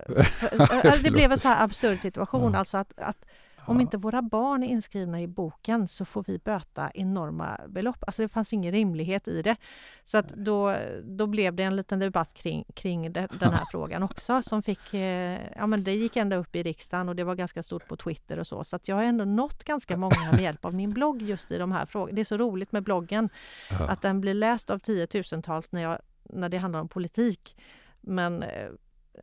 [1.04, 3.26] det blev en så här absurd situation, alltså att, att
[3.66, 8.04] om inte våra barn är inskrivna i boken så får vi böta enorma belopp.
[8.08, 9.56] Alltså det fanns ingen rimlighet i det.
[10.04, 14.42] Så att då, då blev det en liten debatt kring, kring den här frågan också
[14.42, 17.64] som fick, eh, ja men det gick ända upp i riksdagen och det var ganska
[17.64, 18.64] stort på Twitter och så.
[18.64, 21.58] Så att jag har ändå nått ganska många med hjälp av min blogg just i
[21.58, 22.16] de här frågorna.
[22.16, 23.30] Det är så roligt med bloggen,
[23.70, 27.56] att den blir läst av tiotusentals när, jag, när det handlar om politik.
[28.02, 28.70] Men eh,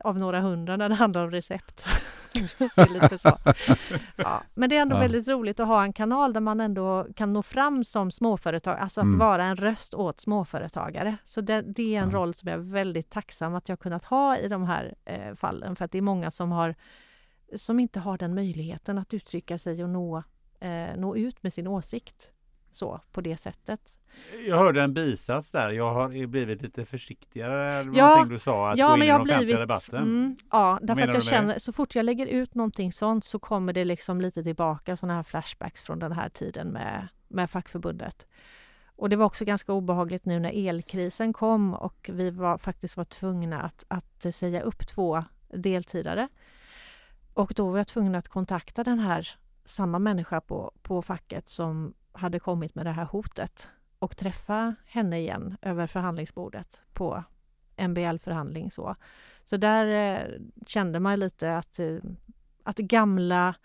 [0.03, 1.85] av några hundra när det handlar om recept.
[3.21, 3.37] så.
[4.15, 4.99] Ja, men det är ändå ja.
[4.99, 9.01] väldigt roligt att ha en kanal där man ändå kan nå fram som småföretag, alltså
[9.01, 9.19] att mm.
[9.19, 11.17] vara en röst åt småföretagare.
[11.25, 12.15] Så det, det är en ja.
[12.15, 15.75] roll som jag är väldigt tacksam att jag kunnat ha i de här eh, fallen,
[15.75, 16.75] för att det är många som har
[17.55, 20.23] som inte har den möjligheten att uttrycka sig och nå,
[20.59, 22.29] eh, nå ut med sin åsikt
[22.71, 23.79] så på det sättet.
[24.47, 25.69] Jag hörde en bisats där.
[25.69, 27.91] Jag har blivit lite försiktigare.
[27.93, 30.03] Ja, någonting du sa, att ja, gå in men jag i den offentliga blivit, debatten.
[30.03, 33.73] Mm, ja, därför att jag känner så fort jag lägger ut någonting sånt så kommer
[33.73, 38.25] det liksom lite tillbaka sådana här flashbacks från den här tiden med, med fackförbundet.
[38.95, 43.05] Och det var också ganska obehagligt nu när elkrisen kom och vi var faktiskt var
[43.05, 46.27] tvungna att, att säga upp två deltidare.
[47.33, 49.29] Och då var jag tvungen att kontakta den här
[49.65, 55.19] samma människa på, på facket som hade kommit med det här hotet och träffa henne
[55.19, 57.23] igen över förhandlingsbordet på
[57.77, 58.71] MBL-förhandling.
[58.71, 58.95] Så,
[59.43, 61.97] så där eh, kände man lite att, eh,
[62.63, 63.55] att gamla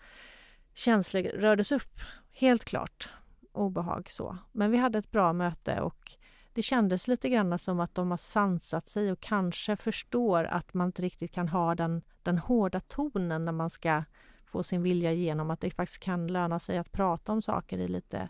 [0.73, 1.99] känslor rördes upp,
[2.31, 3.09] helt klart.
[3.51, 4.37] Obehag så.
[4.51, 6.11] Men vi hade ett bra möte och
[6.53, 10.85] det kändes lite grann som att de har sansat sig och kanske förstår att man
[10.87, 14.03] inte riktigt kan ha den, den hårda tonen när man ska
[14.45, 15.51] få sin vilja igenom.
[15.51, 18.29] Att det faktiskt kan löna sig att prata om saker i lite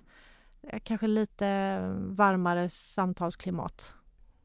[0.68, 3.94] Eh, kanske lite varmare samtalsklimat.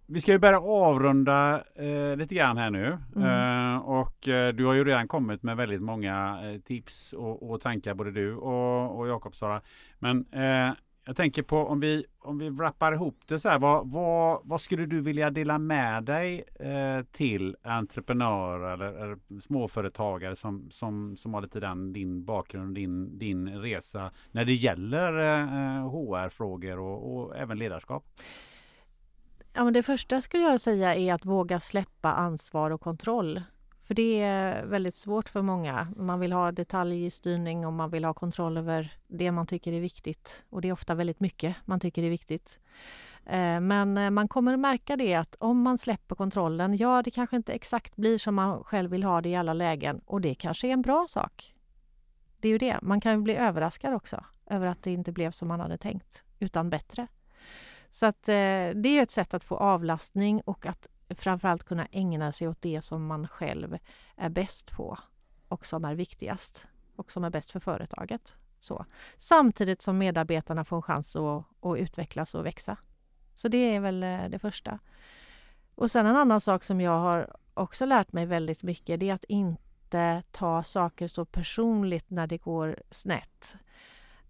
[0.07, 3.75] Vi ska ju börja avrunda eh, lite grann här nu mm.
[3.75, 7.61] eh, och eh, du har ju redan kommit med väldigt många eh, tips och, och,
[7.61, 9.61] tankar både du och, och Jakob Sara.
[9.99, 13.59] Men eh, jag tänker på om vi, om vi wrappar ihop det så här.
[13.59, 20.37] Vad, vad, vad skulle du vilja dela med dig eh, till entreprenörer eller, eller, småföretagare
[20.37, 25.91] som, som, som har lite den, din bakgrund, din, din resa när det gäller eh,
[25.91, 28.05] HR-frågor och, och även ledarskap?
[29.53, 33.43] Ja, men det första skulle jag säga är att våga släppa ansvar och kontroll.
[33.91, 35.89] För det är väldigt svårt för många.
[35.97, 40.45] Man vill ha detaljstyrning och man vill ha kontroll över det man tycker är viktigt.
[40.51, 42.59] Och det är ofta väldigt mycket man tycker är viktigt.
[43.27, 47.11] Eh, men eh, man kommer att märka det att om man släpper kontrollen, ja det
[47.11, 50.35] kanske inte exakt blir som man själv vill ha det i alla lägen och det
[50.35, 51.55] kanske är en bra sak.
[52.41, 55.31] Det är ju det, man kan ju bli överraskad också över att det inte blev
[55.31, 57.07] som man hade tänkt, utan bättre.
[57.89, 62.33] Så att eh, det är ett sätt att få avlastning och att framförallt kunna ägna
[62.33, 63.79] sig åt det som man själv
[64.17, 64.99] är bäst på
[65.49, 68.35] och som är viktigast och som är bäst för företaget.
[68.59, 68.85] Så.
[69.17, 72.77] Samtidigt som medarbetarna får en chans att, att utvecklas och växa.
[73.35, 74.79] Så det är väl eh, det första.
[75.75, 79.15] Och sen en annan sak som jag har också lärt mig väldigt mycket, det är
[79.15, 83.57] att inte ta saker så personligt när det går snett.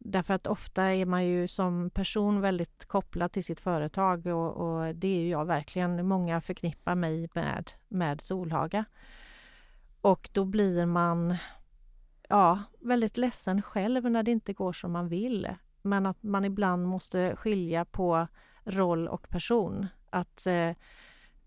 [0.02, 4.94] Därför att ofta är man ju som person väldigt kopplad till sitt företag och, och
[4.94, 6.06] det är ju jag verkligen.
[6.06, 8.84] Många förknippar mig med, med Solhaga.
[10.00, 11.36] Och då blir man
[12.28, 15.48] ja, väldigt ledsen själv när det inte går som man vill.
[15.82, 18.26] Men att man ibland måste skilja på
[18.64, 19.86] roll och person.
[20.10, 20.70] Att, eh,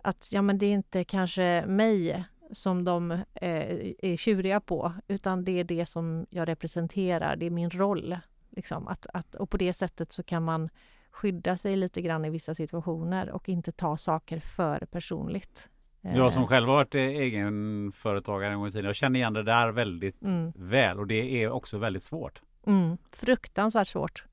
[0.01, 5.45] att ja, men det är inte kanske mig som de eh, är tjuriga på, utan
[5.45, 8.17] det är det som jag representerar, det är min roll.
[8.55, 10.69] Liksom, att, att, och på det sättet så kan man
[11.11, 15.69] skydda sig lite grann i vissa situationer och inte ta saker för personligt.
[16.01, 16.47] Jag som eh.
[16.47, 18.85] själv har varit egenföretagare en gång i tiden.
[18.85, 20.53] Jag känner igen det där väldigt mm.
[20.55, 22.41] väl och det är också väldigt svårt.
[22.67, 24.25] Mm, fruktansvärt svårt.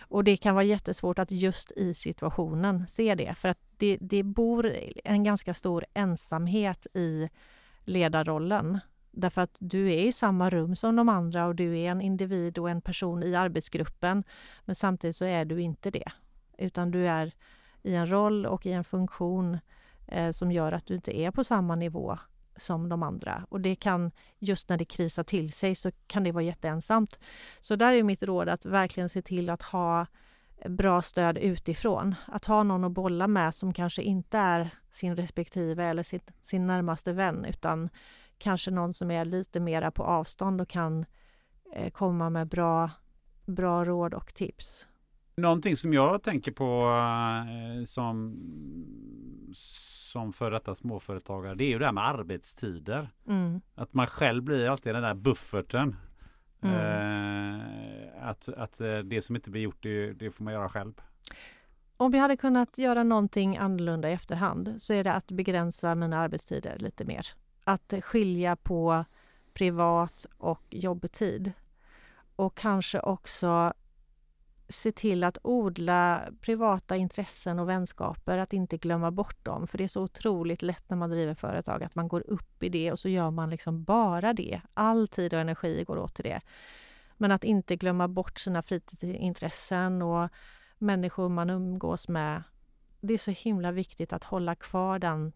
[0.00, 4.22] Och det kan vara jättesvårt att just i situationen se det för att det, det
[4.22, 7.28] bor en ganska stor ensamhet i
[7.84, 8.78] ledarrollen.
[9.10, 12.58] Därför att du är i samma rum som de andra och du är en individ
[12.58, 14.24] och en person i arbetsgruppen.
[14.64, 16.12] Men samtidigt så är du inte det.
[16.58, 17.32] Utan du är
[17.82, 19.58] i en roll och i en funktion
[20.06, 22.18] eh, som gör att du inte är på samma nivå
[22.56, 23.46] som de andra.
[23.48, 27.18] Och det kan, just när det krisar till sig, så kan det vara jätteensamt.
[27.60, 30.06] Så där är mitt råd att verkligen se till att ha
[30.68, 32.14] bra stöd utifrån.
[32.26, 36.66] Att ha någon att bolla med som kanske inte är sin respektive eller sin, sin
[36.66, 37.88] närmaste vän utan
[38.40, 41.04] kanske någon som är lite mera på avstånd och kan
[41.72, 42.90] eh, komma med bra,
[43.46, 44.86] bra råd och tips.
[45.36, 48.36] Någonting som jag tänker på eh, som,
[49.52, 53.08] som för detta småföretagare det är ju det här med arbetstider.
[53.28, 53.60] Mm.
[53.74, 55.96] Att man själv blir alltid den där bufferten.
[56.62, 56.74] Mm.
[56.74, 60.92] Eh, att, att eh, det som inte blir gjort det, det får man göra själv.
[61.96, 66.18] Om jag hade kunnat göra någonting annorlunda i efterhand så är det att begränsa mina
[66.18, 67.26] arbetstider lite mer.
[67.64, 69.04] Att skilja på
[69.52, 71.52] privat och jobbtid.
[72.36, 73.72] Och kanske också
[74.68, 79.66] se till att odla privata intressen och vänskaper, att inte glömma bort dem.
[79.66, 82.68] För det är så otroligt lätt när man driver företag att man går upp i
[82.68, 84.60] det och så gör man liksom bara det.
[84.74, 86.40] All tid och energi går åt till det.
[87.16, 90.28] Men att inte glömma bort sina fritidsintressen och
[90.78, 92.42] människor man umgås med.
[93.00, 95.32] Det är så himla viktigt att hålla kvar den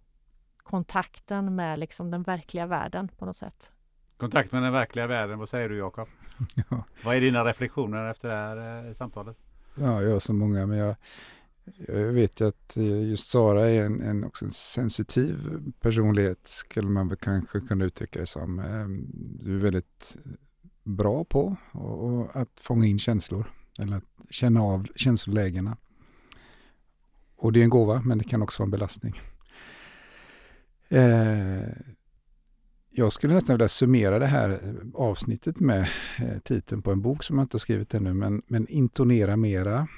[0.65, 3.71] kontakten med liksom den verkliga världen på något sätt.
[4.17, 6.09] Kontakt med den verkliga världen, vad säger du Jakob?
[6.71, 6.85] Ja.
[7.05, 9.37] Vad är dina reflektioner efter det här eh, samtalet?
[9.77, 10.97] Ja, jag har så många, men jag,
[11.89, 16.89] jag vet ju att eh, just Sara är en, en, också en sensitiv personlighet, skulle
[16.89, 18.59] man väl kanske kunna uttrycka det som.
[18.59, 18.87] Eh,
[19.45, 20.17] Du är väldigt
[20.83, 25.77] bra på och, och att fånga in känslor, eller att känna av känslolägena.
[27.37, 29.21] Och det är en gåva, men det kan också vara en belastning.
[30.95, 31.69] Eh,
[32.91, 35.89] jag skulle nästan vilja summera det här avsnittet med
[36.19, 39.89] eh, titeln på en bok som jag inte har skrivit ännu, men, men Intonera mera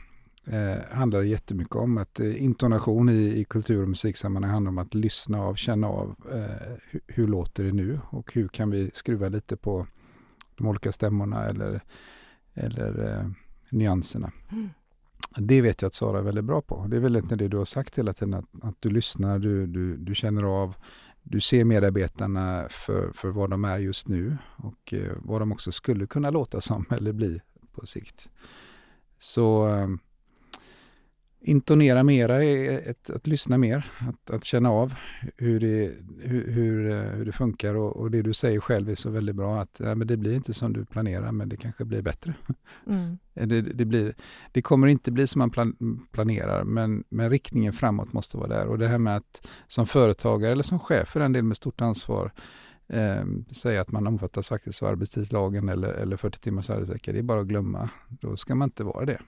[0.46, 4.94] eh, handlar jättemycket om att eh, intonation i, i kultur och musiksammanhang handlar om att
[4.94, 9.28] lyssna av, känna av eh, hur, hur låter det nu och hur kan vi skruva
[9.28, 9.86] lite på
[10.56, 11.80] de olika stämmorna eller,
[12.54, 13.30] eller eh,
[13.70, 14.32] nyanserna.
[14.52, 14.68] Mm.
[15.38, 16.86] Det vet jag att Sara är väldigt bra på.
[16.88, 19.66] Det är väl inte det du har sagt hela tiden, att, att du lyssnar, du,
[19.66, 20.74] du, du känner av,
[21.22, 25.72] du ser medarbetarna för, för vad de är just nu och eh, vad de också
[25.72, 27.40] skulle kunna låta som eller bli
[27.72, 28.28] på sikt.
[29.18, 29.98] Så ehm,
[31.40, 34.94] intonera mera är ett, att lyssna mer, att, att känna av
[35.36, 38.94] hur det, hur, hur, eh, hur det funkar och, och det du säger själv är
[38.94, 41.84] så väldigt bra att ja, men det blir inte som du planerar men det kanske
[41.84, 42.34] blir bättre.
[42.88, 43.18] Mm.
[43.48, 44.14] Det, det, blir,
[44.52, 48.66] det kommer inte bli som man plan, planerar, men, men riktningen framåt måste vara där.
[48.66, 51.80] Och det här med att som företagare eller som chef för en del med stort
[51.80, 52.32] ansvar
[52.88, 57.22] eh, säga att man omfattas faktiskt av arbetstidslagen eller, eller 40 timmars arbetsvecka, det är
[57.22, 57.90] bara att glömma.
[58.08, 59.20] Då ska man inte vara det.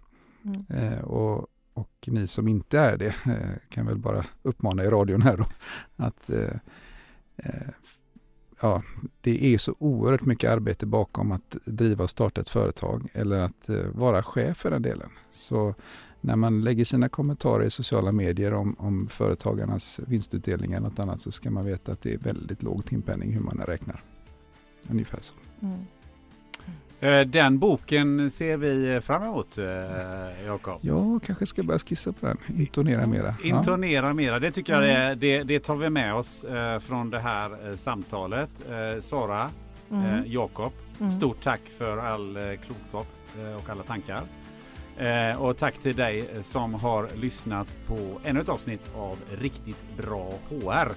[0.44, 0.92] Mm.
[0.92, 1.48] Eh, och,
[1.78, 5.44] och ni som inte är det eh, kan väl bara uppmana i radion här då
[5.96, 6.56] att eh,
[7.36, 7.68] eh,
[8.60, 8.82] ja,
[9.20, 13.70] det är så oerhört mycket arbete bakom att driva och starta ett företag eller att
[13.92, 15.10] vara chef för den delen.
[15.30, 15.74] Så
[16.20, 21.20] när man lägger sina kommentarer i sociala medier om, om företagarnas vinstutdelning eller något annat
[21.20, 24.04] så ska man veta att det är väldigt låg timpenning hur man räknar.
[24.90, 25.34] Ungefär så.
[25.60, 25.84] Mm.
[27.00, 29.64] Eh, Den boken ser vi fram emot, eh,
[30.46, 30.78] Jakob.
[30.80, 33.34] Jag kanske ska börja skissa på den, intonera mera.
[33.44, 33.58] Ja.
[33.58, 35.18] Intonera mera, det tycker jag Mm.
[35.18, 38.50] det, det, det tar vi med oss eh, från det här samtalet.
[39.00, 39.50] Sara,
[39.90, 40.22] Mm.
[40.26, 41.12] Jakob, Mm.
[41.12, 43.06] stort tack för all klokskap
[43.62, 44.22] och alla tankar.
[45.38, 50.92] Och tack till dig som har lyssnat på ännu ett avsnitt av Riktigt bra HR.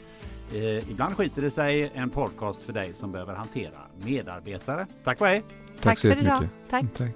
[0.91, 4.86] Ibland skiter det sig, en podcast för dig som behöver hantera medarbetare.
[5.04, 5.43] Tack och hej!
[5.82, 6.48] Tack, Tack så för idag.
[6.70, 6.82] Tack.
[6.82, 7.12] Mm, tack.